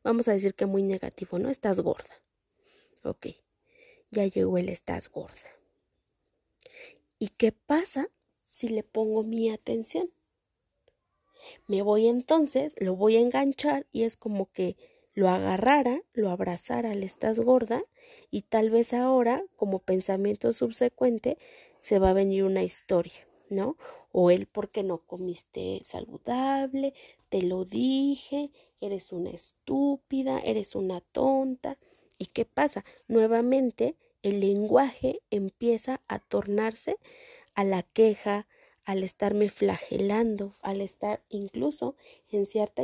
vamos 0.03 0.27
a 0.27 0.33
decir 0.33 0.53
que 0.53 0.65
muy 0.65 0.83
negativo, 0.83 1.39
¿no? 1.39 1.49
Estás 1.49 1.81
gorda. 1.81 2.21
Ok, 3.03 3.27
ya 4.11 4.25
llegó 4.25 4.57
el 4.57 4.69
estás 4.69 5.09
gorda. 5.09 5.49
¿Y 7.19 7.29
qué 7.29 7.51
pasa 7.51 8.09
si 8.49 8.69
le 8.69 8.83
pongo 8.83 9.23
mi 9.23 9.49
atención? 9.49 10.11
Me 11.67 11.81
voy 11.81 12.07
entonces, 12.07 12.75
lo 12.79 12.95
voy 12.95 13.17
a 13.17 13.21
enganchar 13.21 13.85
y 13.91 14.03
es 14.03 14.17
como 14.17 14.51
que 14.51 14.75
lo 15.13 15.29
agarrara, 15.29 16.01
lo 16.13 16.29
abrazara 16.29 16.93
le 16.93 17.05
estás 17.05 17.39
gorda 17.39 17.83
y 18.31 18.43
tal 18.43 18.69
vez 18.69 18.93
ahora, 18.93 19.43
como 19.55 19.79
pensamiento 19.79 20.51
subsecuente, 20.51 21.37
se 21.79 21.99
va 21.99 22.11
a 22.11 22.13
venir 22.13 22.43
una 22.43 22.63
historia, 22.63 23.27
¿no? 23.49 23.77
O 24.11 24.31
él 24.31 24.47
porque 24.47 24.83
no 24.83 24.99
comiste 24.99 25.79
saludable, 25.83 26.93
te 27.29 27.41
lo 27.41 27.65
dije, 27.65 28.49
eres 28.81 29.11
una 29.11 29.29
estúpida, 29.31 30.39
eres 30.39 30.75
una 30.75 31.01
tonta. 31.01 31.77
¿Y 32.17 32.27
qué 32.27 32.45
pasa? 32.45 32.83
Nuevamente 33.07 33.95
el 34.23 34.41
lenguaje 34.41 35.21
empieza 35.29 36.01
a 36.07 36.19
tornarse 36.19 36.97
a 37.55 37.63
la 37.63 37.83
queja, 37.83 38.47
al 38.89 39.03
estarme 39.03 39.49
flagelando, 39.49 40.55
al 40.63 40.81
estar 40.81 41.21
incluso 41.29 41.95
en 42.31 42.47
cierta 42.47 42.81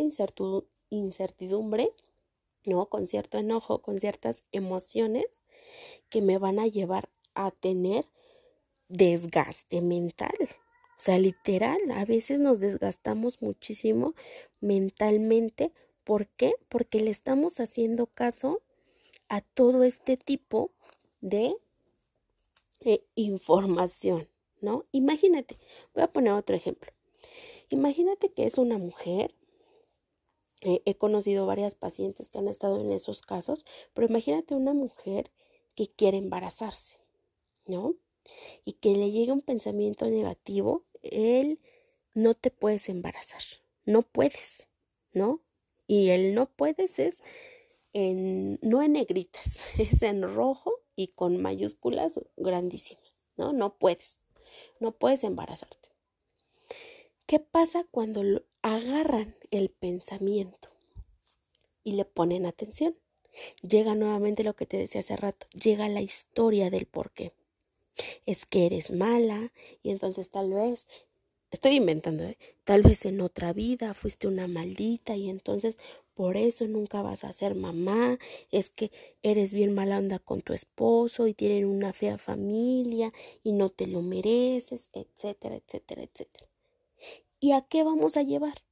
incertidumbre, 0.92 1.94
¿no? 2.64 2.86
Con 2.90 3.08
cierto 3.08 3.40
enojo, 3.40 3.82
con 3.82 4.00
ciertas 4.00 4.44
emociones 4.52 5.26
que 6.10 6.22
me 6.22 6.38
van 6.38 6.60
a 6.60 6.68
llevar 6.68 7.10
a 7.34 7.50
tener 7.50 8.06
desgaste 8.88 9.82
mental. 9.82 10.36
O 10.42 11.00
sea, 11.00 11.18
literal, 11.18 11.80
a 11.90 12.06
veces 12.06 12.40
nos 12.40 12.60
desgastamos 12.60 13.42
muchísimo 13.42 14.14
mentalmente. 14.62 15.74
¿Por 16.04 16.28
qué? 16.28 16.54
Porque 16.70 17.00
le 17.00 17.10
estamos 17.10 17.60
haciendo 17.60 18.06
caso 18.06 18.62
a 19.28 19.42
todo 19.42 19.84
este 19.84 20.18
tipo 20.18 20.70
de 21.22 21.56
eh, 22.82 23.04
información. 23.16 24.30
¿No? 24.66 24.86
Imagínate, 24.92 25.58
voy 25.94 26.04
a 26.04 26.12
poner 26.12 26.34
otro 26.34 26.56
ejemplo. 26.56 26.92
Imagínate 27.70 28.34
que 28.34 28.46
es 28.46 28.58
una 28.58 28.78
mujer, 28.78 29.34
eh, 30.62 30.82
he 30.86 30.96
conocido 30.96 31.46
varias 31.46 31.76
pacientes 31.76 32.30
que 32.30 32.40
han 32.40 32.48
estado 32.48 32.80
en 32.82 32.92
esos 32.92 33.22
casos, 33.22 33.66
pero 33.94 34.08
imagínate 34.08 34.56
una 34.56 34.74
mujer 34.74 35.32
que 35.76 35.88
quiere 35.88 36.18
embarazarse, 36.18 36.98
¿no? 37.66 37.96
Y 38.66 38.74
que 38.74 38.96
le 38.96 39.12
llegue 39.12 39.32
un 39.32 39.42
pensamiento 39.42 40.08
negativo, 40.08 40.84
el 41.04 41.60
no 42.16 42.34
te 42.34 42.50
puedes 42.50 42.90
embarazar, 42.90 43.44
no 43.86 44.02
puedes, 44.02 44.68
¿no? 45.14 45.42
Y 45.88 46.10
el 46.10 46.34
no 46.34 46.48
puedes 46.48 46.98
es 46.98 47.22
en, 47.94 48.58
no 48.62 48.82
en 48.82 48.94
negritas, 48.94 49.60
es 49.78 50.02
en 50.02 50.24
rojo 50.24 50.82
y 50.96 51.10
con 51.10 51.42
mayúsculas 51.42 52.20
grandísimas, 52.38 53.24
¿no? 53.38 53.54
No 53.54 53.78
puedes, 53.78 54.20
no 54.80 54.92
puedes 54.92 55.24
embarazarte. 55.24 55.90
¿Qué 57.26 57.40
pasa 57.40 57.86
cuando 57.90 58.22
agarran 58.62 59.36
el 59.52 59.70
pensamiento 59.70 60.70
y 61.84 61.94
le 61.94 62.06
ponen 62.06 62.46
atención? 62.46 62.96
Llega 63.62 63.96
nuevamente 63.96 64.44
lo 64.44 64.56
que 64.56 64.66
te 64.66 64.78
decía 64.78 65.02
hace 65.02 65.18
rato, 65.18 65.48
llega 65.52 65.90
la 65.90 66.02
historia 66.02 66.70
del 66.70 66.86
por 66.86 67.12
qué. 67.12 67.34
Es 68.26 68.46
que 68.46 68.66
eres 68.66 68.92
mala 68.92 69.52
y 69.82 69.92
entonces 69.92 70.30
tal 70.30 70.54
vez 70.54 70.88
Estoy 71.56 71.76
inventando, 71.78 72.26
¿eh? 72.26 72.38
Tal 72.66 72.82
vez 72.82 73.06
en 73.06 73.22
otra 73.22 73.54
vida 73.54 73.94
fuiste 73.94 74.28
una 74.28 74.46
maldita 74.46 75.16
y 75.16 75.30
entonces 75.30 75.80
por 76.16 76.38
eso 76.38 76.68
nunca 76.68 77.02
vas 77.02 77.24
a 77.24 77.34
ser 77.34 77.56
mamá. 77.56 78.18
Es 78.52 78.70
que 78.70 78.92
eres 79.22 79.54
bien 79.54 79.74
mala 79.74 80.00
onda 80.00 80.20
con 80.20 80.42
tu 80.42 80.54
esposo 80.54 81.28
y 81.28 81.34
tienen 81.34 81.66
una 81.66 81.94
fea 81.94 82.18
familia 82.18 83.14
y 83.44 83.52
no 83.52 83.70
te 83.70 83.88
lo 83.88 84.02
mereces, 84.02 84.90
etcétera, 84.94 85.56
etcétera, 85.56 86.04
etcétera. 86.04 86.48
¿Y 87.40 87.52
a 87.52 87.62
qué 87.62 87.84
vamos 87.84 88.18
a 88.18 88.24
llevar? 88.24 88.64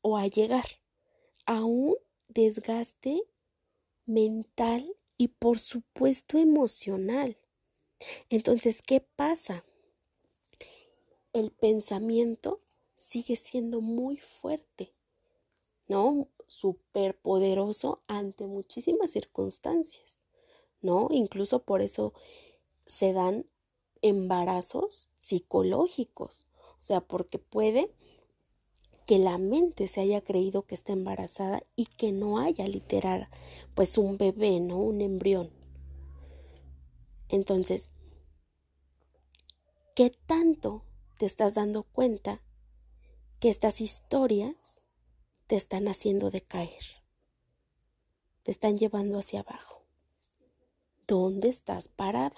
O 0.00 0.16
a 0.16 0.26
llegar 0.26 0.66
a 1.46 1.64
un 1.64 1.96
desgaste 2.28 3.22
mental 4.06 4.96
y 5.16 5.28
por 5.28 5.58
supuesto 5.58 6.38
emocional. 6.38 7.38
Entonces, 8.30 8.82
¿qué 8.82 9.00
pasa? 9.00 9.64
el 11.32 11.50
pensamiento 11.52 12.60
sigue 12.96 13.36
siendo 13.36 13.80
muy 13.80 14.16
fuerte, 14.16 14.94
¿no? 15.86 16.28
Superpoderoso 16.48 18.02
ante 18.08 18.46
muchísimas 18.46 19.12
circunstancias, 19.12 20.18
¿no? 20.82 21.08
Incluso 21.10 21.62
por 21.62 21.82
eso 21.82 22.12
se 22.86 23.12
dan 23.12 23.46
embarazos 24.02 25.08
psicológicos, 25.18 26.46
o 26.78 26.82
sea, 26.82 27.00
porque 27.00 27.38
puede 27.38 27.92
que 29.06 29.18
la 29.18 29.38
mente 29.38 29.88
se 29.88 30.00
haya 30.00 30.20
creído 30.20 30.66
que 30.66 30.74
está 30.74 30.92
embarazada 30.92 31.62
y 31.76 31.86
que 31.86 32.12
no 32.12 32.38
haya 32.38 32.66
literal 32.66 33.28
pues 33.74 33.96
un 33.96 34.18
bebé, 34.18 34.60
¿no? 34.60 34.78
Un 34.78 35.00
embrión. 35.00 35.50
Entonces, 37.28 37.92
¿qué 39.94 40.10
tanto 40.26 40.82
te 41.18 41.26
estás 41.26 41.54
dando 41.54 41.82
cuenta 41.82 42.40
que 43.40 43.50
estas 43.50 43.80
historias 43.80 44.82
te 45.48 45.56
están 45.56 45.88
haciendo 45.88 46.30
decaer, 46.30 46.84
te 48.42 48.50
están 48.50 48.76
llevando 48.76 49.18
hacia 49.18 49.40
abajo. 49.40 49.80
¿Dónde 51.06 51.48
estás 51.48 51.88
parada? 51.88 52.36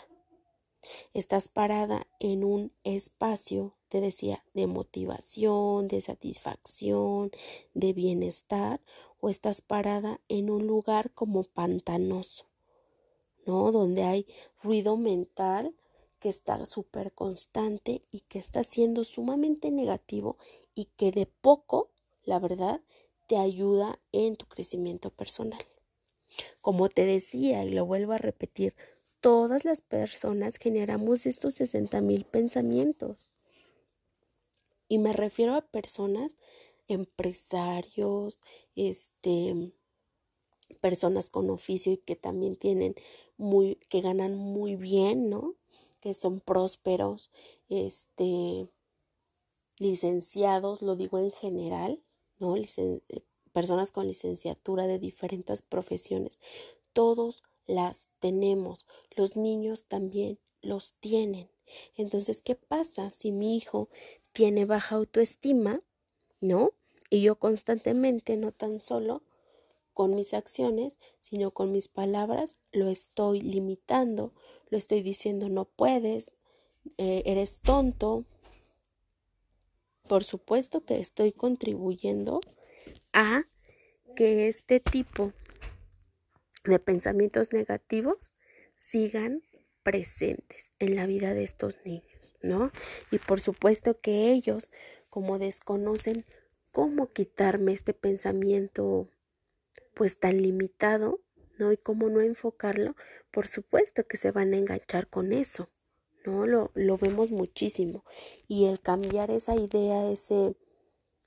Estás 1.12 1.48
parada 1.48 2.06
en 2.20 2.44
un 2.44 2.72
espacio, 2.84 3.74
te 3.88 4.00
decía, 4.00 4.44
de 4.54 4.68
motivación, 4.68 5.88
de 5.88 6.00
satisfacción, 6.00 7.32
de 7.74 7.92
bienestar, 7.92 8.80
o 9.20 9.28
estás 9.28 9.60
parada 9.60 10.20
en 10.28 10.48
un 10.48 10.68
lugar 10.68 11.10
como 11.10 11.42
pantanoso, 11.42 12.46
¿no? 13.44 13.72
Donde 13.72 14.04
hay 14.04 14.26
ruido 14.62 14.96
mental 14.96 15.74
que 16.20 16.28
está 16.28 16.64
súper 16.64 17.12
constante 17.12 18.02
y 18.12 18.20
que 18.20 18.38
está 18.38 18.62
siendo 18.62 19.02
sumamente 19.02 19.72
negativo 19.72 20.36
y 20.76 20.84
que 20.96 21.10
de 21.10 21.26
poco, 21.26 21.88
la 22.30 22.38
verdad, 22.38 22.80
te 23.26 23.36
ayuda 23.36 23.98
en 24.12 24.36
tu 24.36 24.46
crecimiento 24.46 25.10
personal. 25.10 25.60
Como 26.60 26.88
te 26.88 27.04
decía, 27.04 27.64
y 27.64 27.70
lo 27.70 27.84
vuelvo 27.84 28.12
a 28.12 28.18
repetir, 28.18 28.74
todas 29.20 29.64
las 29.64 29.80
personas 29.80 30.56
generamos 30.56 31.26
estos 31.26 31.54
60 31.54 32.00
mil 32.00 32.24
pensamientos. 32.24 33.30
Y 34.86 34.98
me 34.98 35.12
refiero 35.12 35.56
a 35.56 35.62
personas, 35.62 36.36
empresarios, 36.86 38.40
este, 38.76 39.72
personas 40.80 41.30
con 41.30 41.50
oficio 41.50 41.92
y 41.92 41.96
que 41.98 42.14
también 42.14 42.54
tienen 42.54 42.94
muy, 43.36 43.74
que 43.88 44.02
ganan 44.02 44.36
muy 44.36 44.76
bien, 44.76 45.28
¿no? 45.28 45.56
que 45.98 46.14
son 46.14 46.40
prósperos, 46.40 47.32
este, 47.68 48.68
licenciados, 49.78 50.80
lo 50.80 50.94
digo 50.94 51.18
en 51.18 51.32
general, 51.32 52.00
¿no? 52.40 52.56
Eh, 52.56 53.00
personas 53.52 53.92
con 53.92 54.06
licenciatura 54.06 54.86
de 54.86 54.98
diferentes 54.98 55.62
profesiones, 55.62 56.40
todos 56.92 57.42
las 57.66 58.08
tenemos, 58.18 58.86
los 59.14 59.36
niños 59.36 59.84
también 59.84 60.38
los 60.60 60.94
tienen. 60.94 61.48
Entonces, 61.96 62.42
¿qué 62.42 62.56
pasa 62.56 63.10
si 63.10 63.30
mi 63.30 63.56
hijo 63.56 63.88
tiene 64.32 64.64
baja 64.64 64.96
autoestima, 64.96 65.80
¿no? 66.40 66.72
Y 67.10 67.22
yo 67.22 67.36
constantemente, 67.36 68.36
no 68.36 68.52
tan 68.52 68.80
solo 68.80 69.22
con 69.94 70.14
mis 70.14 70.34
acciones, 70.34 70.98
sino 71.18 71.50
con 71.50 71.72
mis 71.72 71.88
palabras, 71.88 72.56
lo 72.72 72.88
estoy 72.88 73.40
limitando, 73.40 74.32
lo 74.68 74.78
estoy 74.78 75.02
diciendo 75.02 75.48
no 75.48 75.64
puedes, 75.64 76.32
eh, 76.98 77.22
eres 77.26 77.60
tonto. 77.60 78.24
Por 80.10 80.24
supuesto 80.24 80.84
que 80.84 80.94
estoy 80.94 81.30
contribuyendo 81.30 82.40
a 83.12 83.44
que 84.16 84.48
este 84.48 84.80
tipo 84.80 85.32
de 86.64 86.80
pensamientos 86.80 87.52
negativos 87.52 88.32
sigan 88.76 89.44
presentes 89.84 90.72
en 90.80 90.96
la 90.96 91.06
vida 91.06 91.32
de 91.32 91.44
estos 91.44 91.78
niños, 91.84 92.32
¿no? 92.42 92.72
Y 93.12 93.18
por 93.18 93.40
supuesto 93.40 94.00
que 94.00 94.32
ellos, 94.32 94.72
como 95.10 95.38
desconocen 95.38 96.26
cómo 96.72 97.12
quitarme 97.12 97.72
este 97.72 97.94
pensamiento 97.94 99.08
pues 99.94 100.18
tan 100.18 100.42
limitado, 100.42 101.20
¿no? 101.56 101.70
Y 101.70 101.76
cómo 101.76 102.08
no 102.08 102.20
enfocarlo, 102.20 102.96
por 103.30 103.46
supuesto 103.46 104.04
que 104.08 104.16
se 104.16 104.32
van 104.32 104.54
a 104.54 104.56
enganchar 104.56 105.06
con 105.06 105.32
eso, 105.32 105.70
¿no? 106.24 106.46
Lo, 106.46 106.70
lo 106.74 106.96
vemos 106.98 107.32
muchísimo. 107.32 108.04
Y 108.48 108.66
el 108.66 108.80
cambiar 108.80 109.30
esa 109.30 109.54
idea, 109.56 110.10
ese, 110.10 110.54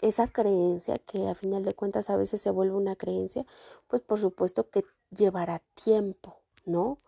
esa 0.02 0.28
creencia, 0.28 0.98
que 0.98 1.28
a 1.28 1.36
final 1.36 1.64
de 1.64 1.74
cuentas 1.74 2.10
a 2.10 2.18
veces 2.18 2.42
se 2.42 2.52
vuelve 2.52 2.76
una 2.76 2.96
creencia, 2.96 3.46
pues 3.88 4.02
por 4.02 4.20
supuesto 4.20 4.70
que 4.70 4.84
llevará 5.12 5.62
tiempo, 5.84 6.40
¿no? 6.66 7.00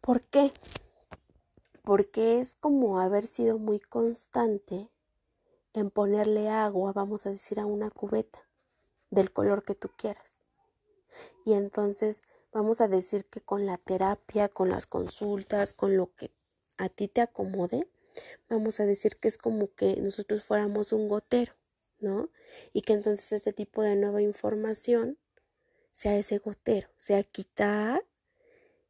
¿Por 0.00 0.22
qué? 0.22 0.52
Porque 1.82 2.40
es 2.40 2.56
como 2.56 3.00
haber 3.00 3.26
sido 3.26 3.58
muy 3.58 3.80
constante 3.80 4.90
en 5.72 5.90
ponerle 5.90 6.48
agua, 6.48 6.92
vamos 6.92 7.26
a 7.26 7.30
decir, 7.30 7.58
a 7.58 7.66
una 7.66 7.90
cubeta 7.90 8.46
del 9.10 9.32
color 9.32 9.64
que 9.64 9.74
tú 9.74 9.90
quieras. 9.96 10.42
Y 11.44 11.54
entonces 11.54 12.22
vamos 12.52 12.80
a 12.80 12.88
decir 12.88 13.24
que 13.26 13.40
con 13.40 13.66
la 13.66 13.78
terapia, 13.78 14.48
con 14.48 14.68
las 14.68 14.86
consultas, 14.86 15.72
con 15.72 15.96
lo 15.96 16.14
que 16.14 16.30
a 16.78 16.88
ti 16.88 17.08
te 17.08 17.20
acomode, 17.20 17.88
vamos 18.48 18.80
a 18.80 18.86
decir 18.86 19.16
que 19.16 19.28
es 19.28 19.38
como 19.38 19.74
que 19.74 19.96
nosotros 20.00 20.44
fuéramos 20.44 20.92
un 20.92 21.08
gotero, 21.08 21.54
¿no? 22.00 22.30
Y 22.72 22.82
que 22.82 22.92
entonces 22.92 23.32
este 23.32 23.52
tipo 23.52 23.82
de 23.82 23.96
nueva 23.96 24.22
información 24.22 25.18
sea 25.92 26.16
ese 26.16 26.38
gotero, 26.38 26.88
sea 26.96 27.22
quitar 27.22 28.04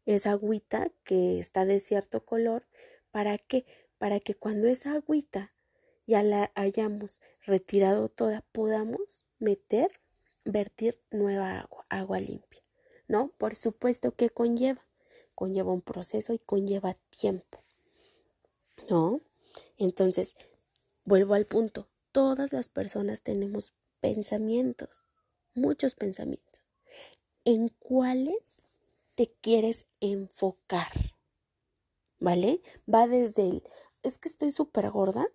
esa 0.07 0.33
agüita 0.33 0.91
que 1.03 1.39
está 1.39 1.65
de 1.65 1.79
cierto 1.79 2.25
color, 2.25 2.67
¿para 3.11 3.39
qué? 3.39 3.67
Para 3.99 4.21
que 4.21 4.35
cuando 4.35 4.69
esa 4.69 4.93
agüita 4.93 5.55
ya 6.07 6.23
la 6.23 6.51
hayamos 6.55 7.21
retirado 7.43 8.09
toda, 8.09 8.45
podamos 8.53 9.25
meter 9.39 9.91
vertir 10.45 11.01
nueva 11.11 11.61
agua, 11.61 11.87
agua 11.89 12.21
limpia, 12.21 12.63
¿no? 13.09 13.29
Por 13.39 13.55
supuesto 13.55 14.15
que 14.15 14.31
conlleva, 14.31 14.87
conlleva 15.35 15.73
un 15.73 15.81
proceso 15.81 16.35
y 16.35 16.39
conlleva 16.39 16.99
tiempo, 17.09 17.64
¿no? 18.89 19.21
Entonces, 19.79 20.37
vuelvo 21.05 21.35
al 21.35 21.47
punto, 21.47 21.89
todas 22.13 22.53
las 22.53 22.69
personas 22.69 23.23
tenemos 23.23 23.75
pensamientos, 24.01 25.07
muchos 25.55 25.95
pensamientos. 25.95 26.67
¿En 27.45 27.69
cuáles 27.69 28.63
te 29.15 29.33
quieres 29.41 29.87
enfocar? 30.01 30.93
¿Vale? 32.19 32.63
Va 32.93 33.07
desde 33.07 33.49
el, 33.49 33.63
es 34.03 34.19
que 34.19 34.29
estoy 34.29 34.51
súper 34.51 34.91
gorda. 34.91 35.27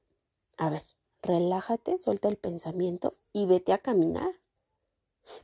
A 0.57 0.69
ver, 0.69 0.83
relájate, 1.21 1.99
suelta 1.99 2.29
el 2.29 2.37
pensamiento 2.37 3.15
y 3.33 3.45
vete 3.45 3.73
a 3.73 3.77
caminar. 3.77 4.39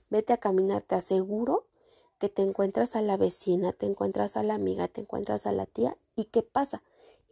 Vete 0.10 0.34
a 0.34 0.38
caminar, 0.38 0.82
te 0.82 0.96
aseguro 0.96 1.68
que 2.18 2.30
te 2.30 2.42
encuentras 2.42 2.96
a 2.96 3.02
la 3.02 3.18
vecina, 3.18 3.74
te 3.74 3.86
encuentras 3.86 4.38
a 4.38 4.44
la 4.44 4.56
amiga, 4.56 4.88
te 4.88 5.02
encuentras 5.02 5.46
a 5.46 5.52
la 5.52 5.66
tía 5.66 5.98
y 6.16 6.26
¿qué 6.26 6.42
pasa? 6.42 6.82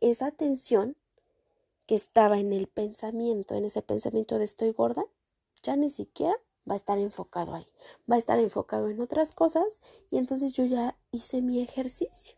Esa 0.04 0.32
tensión 0.32 0.98
que 1.86 1.96
estaba 1.96 2.38
en 2.38 2.52
el 2.52 2.68
pensamiento, 2.68 3.56
en 3.56 3.64
ese 3.64 3.82
pensamiento 3.82 4.38
de 4.38 4.44
estoy 4.44 4.72
gorda, 4.72 5.06
ya 5.62 5.78
ni 5.78 5.90
siquiera 5.90 6.36
va 6.70 6.74
a 6.74 6.76
estar 6.76 6.98
enfocado 6.98 7.54
ahí, 7.54 7.66
va 8.12 8.16
a 8.16 8.18
estar 8.18 8.38
enfocado 8.38 8.90
en 8.90 9.00
otras 9.00 9.32
cosas 9.32 9.80
y 10.12 10.18
entonces 10.18 10.52
yo 10.52 10.66
ya 10.66 10.98
hice 11.12 11.42
mi 11.42 11.62
ejercicio, 11.62 12.38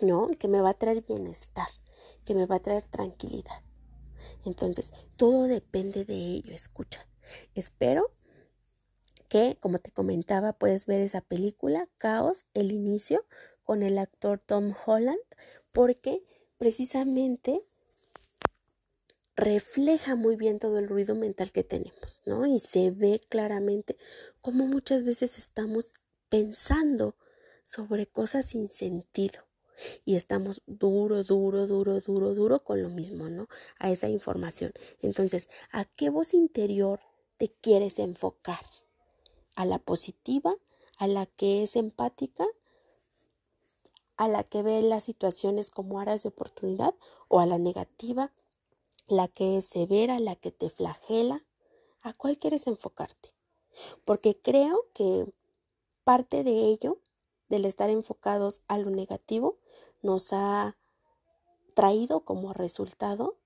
¿no? 0.00 0.28
Que 0.38 0.46
me 0.46 0.60
va 0.60 0.70
a 0.70 0.78
traer 0.78 1.02
bienestar, 1.02 1.66
que 2.24 2.36
me 2.36 2.46
va 2.46 2.54
a 2.54 2.62
traer 2.62 2.84
tranquilidad. 2.84 3.64
Entonces, 4.44 4.92
todo 5.16 5.48
depende 5.48 6.04
de 6.04 6.14
ello, 6.14 6.54
escucha. 6.54 7.08
Espero 7.56 8.12
que, 9.28 9.58
como 9.58 9.80
te 9.80 9.90
comentaba, 9.90 10.52
puedes 10.52 10.86
ver 10.86 11.00
esa 11.00 11.22
película, 11.22 11.88
Caos, 11.98 12.46
el 12.54 12.70
inicio, 12.70 13.26
con 13.64 13.82
el 13.82 13.98
actor 13.98 14.38
Tom 14.38 14.74
Holland, 14.86 15.18
porque 15.72 16.24
precisamente 16.58 17.62
refleja 19.36 20.14
muy 20.14 20.36
bien 20.36 20.58
todo 20.58 20.78
el 20.78 20.88
ruido 20.88 21.14
mental 21.14 21.52
que 21.52 21.62
tenemos, 21.62 22.22
¿no? 22.24 22.46
Y 22.46 22.58
se 22.58 22.90
ve 22.90 23.20
claramente 23.28 23.96
cómo 24.40 24.66
muchas 24.66 25.04
veces 25.04 25.36
estamos 25.36 26.00
pensando 26.28 27.14
sobre 27.64 28.06
cosas 28.06 28.46
sin 28.46 28.70
sentido 28.70 29.42
y 30.04 30.16
estamos 30.16 30.62
duro, 30.66 31.22
duro, 31.22 31.66
duro, 31.66 32.00
duro, 32.00 32.34
duro 32.34 32.60
con 32.60 32.82
lo 32.82 32.88
mismo, 32.88 33.28
¿no? 33.28 33.48
A 33.78 33.90
esa 33.90 34.08
información. 34.08 34.72
Entonces, 35.02 35.50
¿a 35.70 35.84
qué 35.84 36.08
voz 36.08 36.32
interior 36.32 37.00
te 37.36 37.48
quieres 37.48 37.98
enfocar? 37.98 38.64
¿A 39.54 39.66
la 39.66 39.78
positiva? 39.78 40.54
¿A 40.96 41.06
la 41.06 41.26
que 41.26 41.62
es 41.62 41.76
empática? 41.76 42.46
¿A 44.16 44.28
la 44.28 44.44
que 44.44 44.62
ve 44.62 44.82
las 44.82 45.04
situaciones 45.04 45.70
como 45.70 46.00
áreas 46.00 46.22
de 46.22 46.30
oportunidad? 46.30 46.94
¿O 47.28 47.40
a 47.40 47.46
la 47.46 47.58
negativa? 47.58 48.32
la 49.08 49.28
que 49.28 49.56
es 49.56 49.66
severa, 49.66 50.18
la 50.18 50.36
que 50.36 50.50
te 50.50 50.70
flagela, 50.70 51.44
¿a 52.02 52.12
cuál 52.12 52.38
quieres 52.38 52.66
enfocarte? 52.66 53.30
Porque 54.04 54.36
creo 54.36 54.86
que 54.94 55.26
parte 56.04 56.44
de 56.44 56.66
ello, 56.66 56.98
del 57.48 57.64
estar 57.64 57.90
enfocados 57.90 58.62
a 58.68 58.78
lo 58.78 58.90
negativo, 58.90 59.58
nos 60.02 60.32
ha 60.32 60.76
traído 61.74 62.20
como 62.20 62.52
resultado 62.52 63.36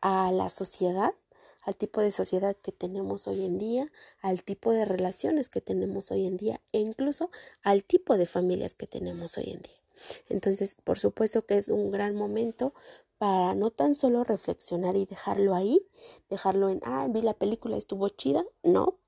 a 0.00 0.32
la 0.32 0.48
sociedad, 0.48 1.14
al 1.62 1.76
tipo 1.76 2.00
de 2.00 2.10
sociedad 2.10 2.56
que 2.56 2.72
tenemos 2.72 3.28
hoy 3.28 3.44
en 3.44 3.58
día, 3.58 3.92
al 4.20 4.42
tipo 4.42 4.72
de 4.72 4.84
relaciones 4.84 5.48
que 5.48 5.60
tenemos 5.60 6.10
hoy 6.10 6.26
en 6.26 6.36
día 6.36 6.60
e 6.72 6.80
incluso 6.80 7.30
al 7.62 7.84
tipo 7.84 8.16
de 8.16 8.26
familias 8.26 8.74
que 8.74 8.88
tenemos 8.88 9.38
hoy 9.38 9.50
en 9.50 9.62
día. 9.62 9.81
Entonces, 10.28 10.76
por 10.82 10.98
supuesto 10.98 11.46
que 11.46 11.56
es 11.56 11.68
un 11.68 11.90
gran 11.90 12.14
momento 12.14 12.74
para 13.18 13.54
no 13.54 13.70
tan 13.70 13.94
solo 13.94 14.24
reflexionar 14.24 14.96
y 14.96 15.06
dejarlo 15.06 15.54
ahí, 15.54 15.86
dejarlo 16.28 16.70
en, 16.70 16.80
ah, 16.84 17.06
vi 17.08 17.22
la 17.22 17.34
película, 17.34 17.76
estuvo 17.76 18.08
chida, 18.08 18.44
no, 18.62 18.98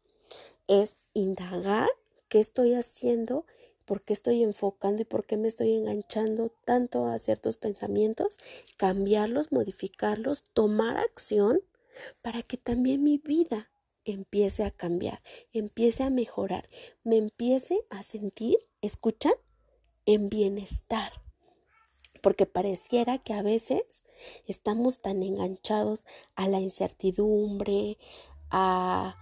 es 0.68 0.97
indagar 1.14 1.88
qué 2.29 2.38
estoy 2.38 2.75
haciendo, 2.75 3.44
por 3.85 4.03
qué 4.03 4.12
estoy 4.12 4.42
enfocando 4.42 5.03
y 5.03 5.05
por 5.05 5.27
qué 5.27 5.37
me 5.37 5.49
estoy 5.49 5.75
enganchando 5.75 6.51
tanto 6.64 7.07
a 7.07 7.18
ciertos 7.18 7.57
pensamientos, 7.57 8.38
cambiarlos, 8.77 9.53
modificarlos, 9.53 10.42
tomar 10.53 10.99
acción 10.99 11.61
para 12.23 12.42
que 12.42 12.57
también 12.57 13.03
mi 13.03 13.18
vida 13.18 13.70
empiece 14.05 14.64
a 14.64 14.70
cambiar, 14.70 15.23
empiece 15.53 16.03
a 16.03 16.11
mejorar, 16.11 16.68
me 17.03 17.16
empiece 17.16 17.85
a 17.90 18.03
sentir, 18.03 18.59
escuchan, 18.81 19.35
en 20.07 20.29
bienestar 20.29 21.12
porque 22.25 22.47
pareciera 22.47 23.19
que 23.19 23.35
a 23.35 23.43
veces 23.43 24.07
estamos 24.47 24.97
tan 24.99 25.23
enganchados 25.23 26.07
a 26.37 26.49
la 26.49 26.59
incertidumbre, 26.59 27.99
a 28.51 29.17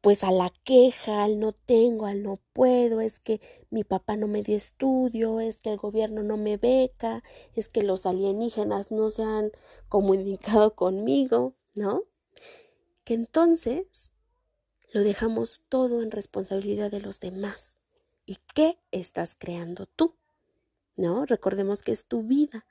pues 0.00 0.24
a 0.24 0.32
la 0.32 0.52
queja, 0.64 1.22
al 1.22 1.38
no 1.38 1.52
tengo, 1.52 2.06
al 2.06 2.24
no 2.24 2.40
puedo, 2.52 3.00
es 3.00 3.20
que 3.20 3.40
mi 3.70 3.84
papá 3.84 4.16
no 4.16 4.26
me 4.26 4.42
dio 4.42 4.56
estudio, 4.56 5.38
es 5.38 5.60
que 5.60 5.70
el 5.70 5.76
gobierno 5.76 6.24
no 6.24 6.36
me 6.36 6.56
beca, 6.56 7.22
es 7.54 7.68
que 7.68 7.84
los 7.84 8.04
alienígenas 8.04 8.90
no 8.90 9.08
se 9.10 9.22
han 9.22 9.52
comunicado 9.88 10.74
conmigo, 10.74 11.54
¿no? 11.76 12.02
Que 13.04 13.14
entonces 13.14 14.12
lo 14.92 15.02
dejamos 15.04 15.62
todo 15.68 16.02
en 16.02 16.10
responsabilidad 16.10 16.90
de 16.90 17.00
los 17.00 17.20
demás. 17.20 17.77
¿Y 18.28 18.36
qué 18.54 18.78
estás 18.90 19.36
creando 19.38 19.86
tú? 19.86 20.14
¿no? 20.98 21.24
Recordemos 21.24 21.82
que 21.82 21.92
es 21.92 22.04
tu 22.04 22.22
vida 22.24 22.66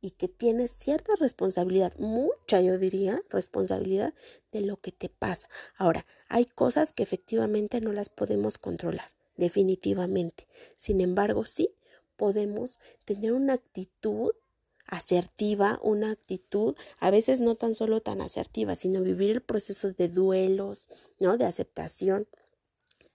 y 0.00 0.12
que 0.12 0.28
tienes 0.28 0.70
cierta 0.70 1.14
responsabilidad, 1.16 1.94
mucha 1.98 2.60
yo 2.60 2.78
diría, 2.78 3.22
responsabilidad 3.28 4.14
de 4.52 4.60
lo 4.62 4.80
que 4.80 4.92
te 4.92 5.08
pasa. 5.08 5.48
Ahora, 5.76 6.06
hay 6.28 6.46
cosas 6.46 6.92
que 6.92 7.02
efectivamente 7.02 7.80
no 7.80 7.92
las 7.92 8.08
podemos 8.08 8.56
controlar, 8.56 9.12
definitivamente. 9.36 10.46
Sin 10.76 11.00
embargo, 11.00 11.44
sí 11.44 11.74
podemos 12.16 12.78
tener 13.04 13.32
una 13.32 13.54
actitud 13.54 14.32
asertiva, 14.86 15.80
una 15.82 16.12
actitud 16.12 16.76
a 16.98 17.10
veces 17.10 17.40
no 17.40 17.56
tan 17.56 17.74
solo 17.74 18.00
tan 18.00 18.20
asertiva, 18.20 18.74
sino 18.74 19.02
vivir 19.02 19.30
el 19.30 19.40
proceso 19.40 19.92
de 19.92 20.08
duelos, 20.08 20.88
¿no? 21.18 21.38
De 21.38 21.46
aceptación 21.46 22.28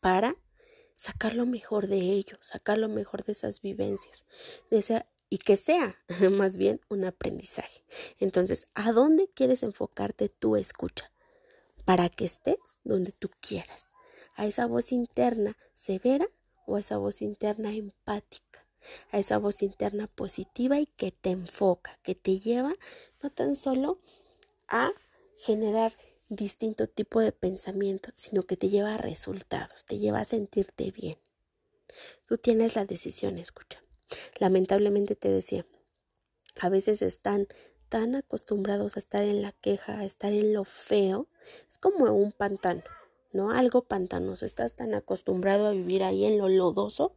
para 0.02 0.36
sacar 1.00 1.34
lo 1.34 1.46
mejor 1.46 1.88
de 1.88 1.96
ello, 1.96 2.36
sacar 2.42 2.78
lo 2.78 2.90
mejor 2.90 3.24
de 3.24 3.32
esas 3.32 3.62
vivencias, 3.62 4.26
y 5.30 5.38
que 5.38 5.56
sea 5.56 5.98
más 6.30 6.58
bien 6.58 6.82
un 6.90 7.06
aprendizaje. 7.06 7.86
Entonces, 8.20 8.68
¿a 8.74 8.92
dónde 8.92 9.30
quieres 9.34 9.64
enfocarte 9.64 10.28
tu 10.28 10.58
escucha? 10.58 11.10
Para 11.86 12.10
que 12.10 12.26
estés 12.26 12.58
donde 12.84 13.14
tú 13.14 13.30
quieras. 13.40 13.94
A 14.36 14.46
esa 14.46 14.66
voz 14.66 14.92
interna 14.92 15.56
severa 15.74 16.28
o 16.66 16.76
a 16.76 16.82
esa 16.82 16.98
voz 16.98 17.22
interna 17.22 17.72
empática. 17.74 18.68
A 19.12 19.20
esa 19.20 19.38
voz 19.38 19.64
interna 19.64 20.08
positiva 20.08 20.80
y 20.80 20.86
que 20.86 21.14
te 21.14 21.30
enfoca, 21.30 21.98
que 22.04 22.14
te 22.14 22.42
lleva 22.42 22.74
no 23.24 23.30
tan 23.30 23.56
solo 23.56 24.02
a 24.68 24.92
generar 25.38 25.94
distinto 26.30 26.88
tipo 26.88 27.20
de 27.20 27.32
pensamiento, 27.32 28.12
sino 28.16 28.44
que 28.44 28.56
te 28.56 28.70
lleva 28.70 28.94
a 28.94 28.98
resultados, 28.98 29.86
te 29.86 29.98
lleva 29.98 30.20
a 30.20 30.26
sentirte 30.26 30.92
bien. 30.92 31.18
Tú 32.28 32.38
tienes 32.38 32.76
la 32.76 32.86
decisión, 32.86 33.38
escucha. 33.38 33.84
Lamentablemente 34.40 35.16
te 35.16 35.30
decía, 35.30 35.66
a 36.62 36.70
veces 36.70 37.02
están 37.02 37.48
tan 37.90 38.16
acostumbrados 38.16 38.96
a 38.96 39.00
estar 39.00 39.24
en 39.24 39.42
la 39.42 39.52
queja, 39.52 40.00
a 40.00 40.06
estar 40.06 40.32
en 40.32 40.54
lo 40.54 40.64
feo, 40.64 41.28
es 41.68 41.80
como 41.80 42.06
un 42.14 42.32
pantano, 42.32 42.84
¿no? 43.34 43.52
Algo 43.52 43.84
pantanoso. 43.86 44.46
Estás 44.46 44.76
tan 44.76 44.94
acostumbrado 44.94 45.68
a 45.68 45.72
vivir 45.72 46.04
ahí 46.04 46.26
en 46.26 46.38
lo 46.38 46.48
lodoso 46.48 47.16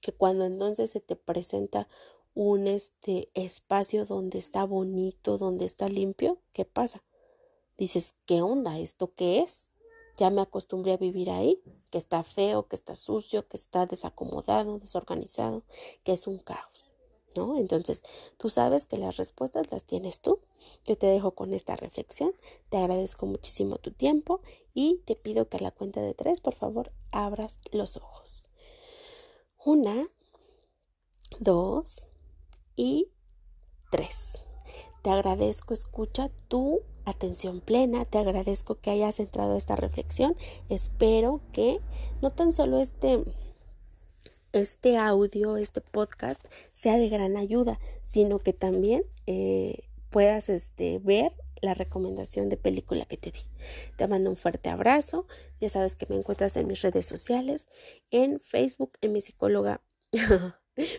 que 0.00 0.12
cuando 0.12 0.44
entonces 0.44 0.90
se 0.90 1.00
te 1.00 1.14
presenta 1.14 1.86
un 2.34 2.66
este 2.66 3.30
espacio 3.34 4.04
donde 4.04 4.38
está 4.38 4.64
bonito, 4.64 5.38
donde 5.38 5.66
está 5.66 5.88
limpio, 5.88 6.40
¿qué 6.52 6.64
pasa? 6.64 7.02
Dices, 7.80 8.16
¿qué 8.26 8.42
onda? 8.42 8.78
¿Esto 8.78 9.14
qué 9.14 9.40
es? 9.40 9.70
Ya 10.18 10.28
me 10.28 10.42
acostumbré 10.42 10.92
a 10.92 10.98
vivir 10.98 11.30
ahí, 11.30 11.62
que 11.88 11.96
está 11.96 12.22
feo, 12.22 12.68
que 12.68 12.76
está 12.76 12.94
sucio, 12.94 13.48
que 13.48 13.56
está 13.56 13.86
desacomodado, 13.86 14.78
desorganizado, 14.78 15.64
que 16.04 16.12
es 16.12 16.26
un 16.26 16.38
caos, 16.38 16.92
¿no? 17.36 17.56
Entonces, 17.56 18.02
tú 18.36 18.50
sabes 18.50 18.84
que 18.84 18.98
las 18.98 19.16
respuestas 19.16 19.72
las 19.72 19.84
tienes 19.84 20.20
tú. 20.20 20.40
Yo 20.84 20.98
te 20.98 21.06
dejo 21.06 21.30
con 21.30 21.54
esta 21.54 21.74
reflexión, 21.74 22.34
te 22.68 22.76
agradezco 22.76 23.24
muchísimo 23.24 23.78
tu 23.78 23.92
tiempo 23.92 24.42
y 24.74 24.98
te 25.06 25.16
pido 25.16 25.48
que 25.48 25.56
a 25.56 25.60
la 25.60 25.70
cuenta 25.70 26.02
de 26.02 26.12
tres, 26.12 26.40
por 26.40 26.54
favor, 26.54 26.92
abras 27.12 27.60
los 27.72 27.96
ojos. 27.96 28.50
Una, 29.64 30.06
dos 31.38 32.10
y 32.76 33.08
tres. 33.90 34.46
Te 35.02 35.08
agradezco, 35.08 35.72
escucha 35.72 36.28
tu 36.48 36.82
atención 37.10 37.60
plena, 37.60 38.04
te 38.04 38.18
agradezco 38.18 38.76
que 38.76 38.90
hayas 38.90 39.20
entrado 39.20 39.54
a 39.54 39.58
esta 39.58 39.76
reflexión. 39.76 40.36
Espero 40.68 41.40
que 41.52 41.80
no 42.22 42.32
tan 42.32 42.52
solo 42.52 42.80
este 42.80 43.24
este 44.52 44.96
audio, 44.96 45.56
este 45.56 45.80
podcast 45.80 46.44
sea 46.72 46.96
de 46.96 47.08
gran 47.08 47.36
ayuda, 47.36 47.78
sino 48.02 48.40
que 48.40 48.52
también 48.52 49.04
eh, 49.26 49.84
puedas 50.10 50.48
este, 50.48 50.98
ver 50.98 51.32
la 51.60 51.74
recomendación 51.74 52.48
de 52.48 52.56
película 52.56 53.04
que 53.04 53.16
te 53.16 53.30
di. 53.30 53.40
Te 53.96 54.08
mando 54.08 54.30
un 54.30 54.36
fuerte 54.36 54.70
abrazo. 54.70 55.26
Ya 55.60 55.68
sabes 55.68 55.96
que 55.96 56.06
me 56.08 56.16
encuentras 56.16 56.56
en 56.56 56.66
mis 56.66 56.82
redes 56.82 57.06
sociales, 57.06 57.68
en 58.10 58.40
Facebook, 58.40 58.92
en 59.00 59.12
mi 59.12 59.20
psicóloga. 59.20 59.82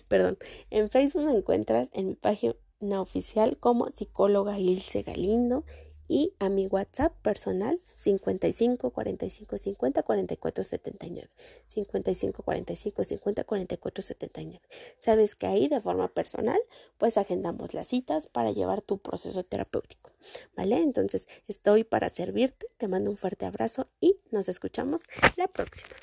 Perdón, 0.08 0.38
en 0.70 0.90
Facebook 0.90 1.26
me 1.26 1.36
encuentras 1.36 1.90
en 1.94 2.10
mi 2.10 2.16
página 2.16 2.56
oficial 3.02 3.58
como 3.58 3.90
psicóloga 3.90 4.60
Ilse 4.60 5.04
Galindo 5.04 5.66
y 6.12 6.34
a 6.40 6.50
mi 6.50 6.68
WhatsApp 6.68 7.14
personal 7.22 7.80
55 7.96 8.92
45 8.92 9.56
50 9.56 10.04
44 10.04 10.64
79. 10.66 11.30
55 11.68 12.44
45 12.44 13.04
50 13.06 13.44
44 13.46 14.02
79. 14.04 14.62
Sabes 15.00 15.36
que 15.38 15.48
ahí 15.48 15.70
de 15.70 15.80
forma 15.80 16.10
personal 16.10 16.60
pues 16.98 17.18
agendamos 17.18 17.74
las 17.74 17.88
citas 17.88 18.28
para 18.28 18.52
llevar 18.52 18.82
tu 18.82 18.98
proceso 18.98 19.46
terapéutico. 19.46 20.12
¿Vale? 20.58 20.82
Entonces 20.82 21.30
estoy 21.48 21.86
para 21.86 22.10
servirte. 22.10 22.68
Te 22.76 22.90
mando 22.90 23.10
un 23.10 23.16
fuerte 23.16 23.46
abrazo 23.46 23.88
y 24.02 24.18
nos 24.32 24.50
escuchamos 24.50 25.08
la 25.38 25.48
próxima. 25.48 25.96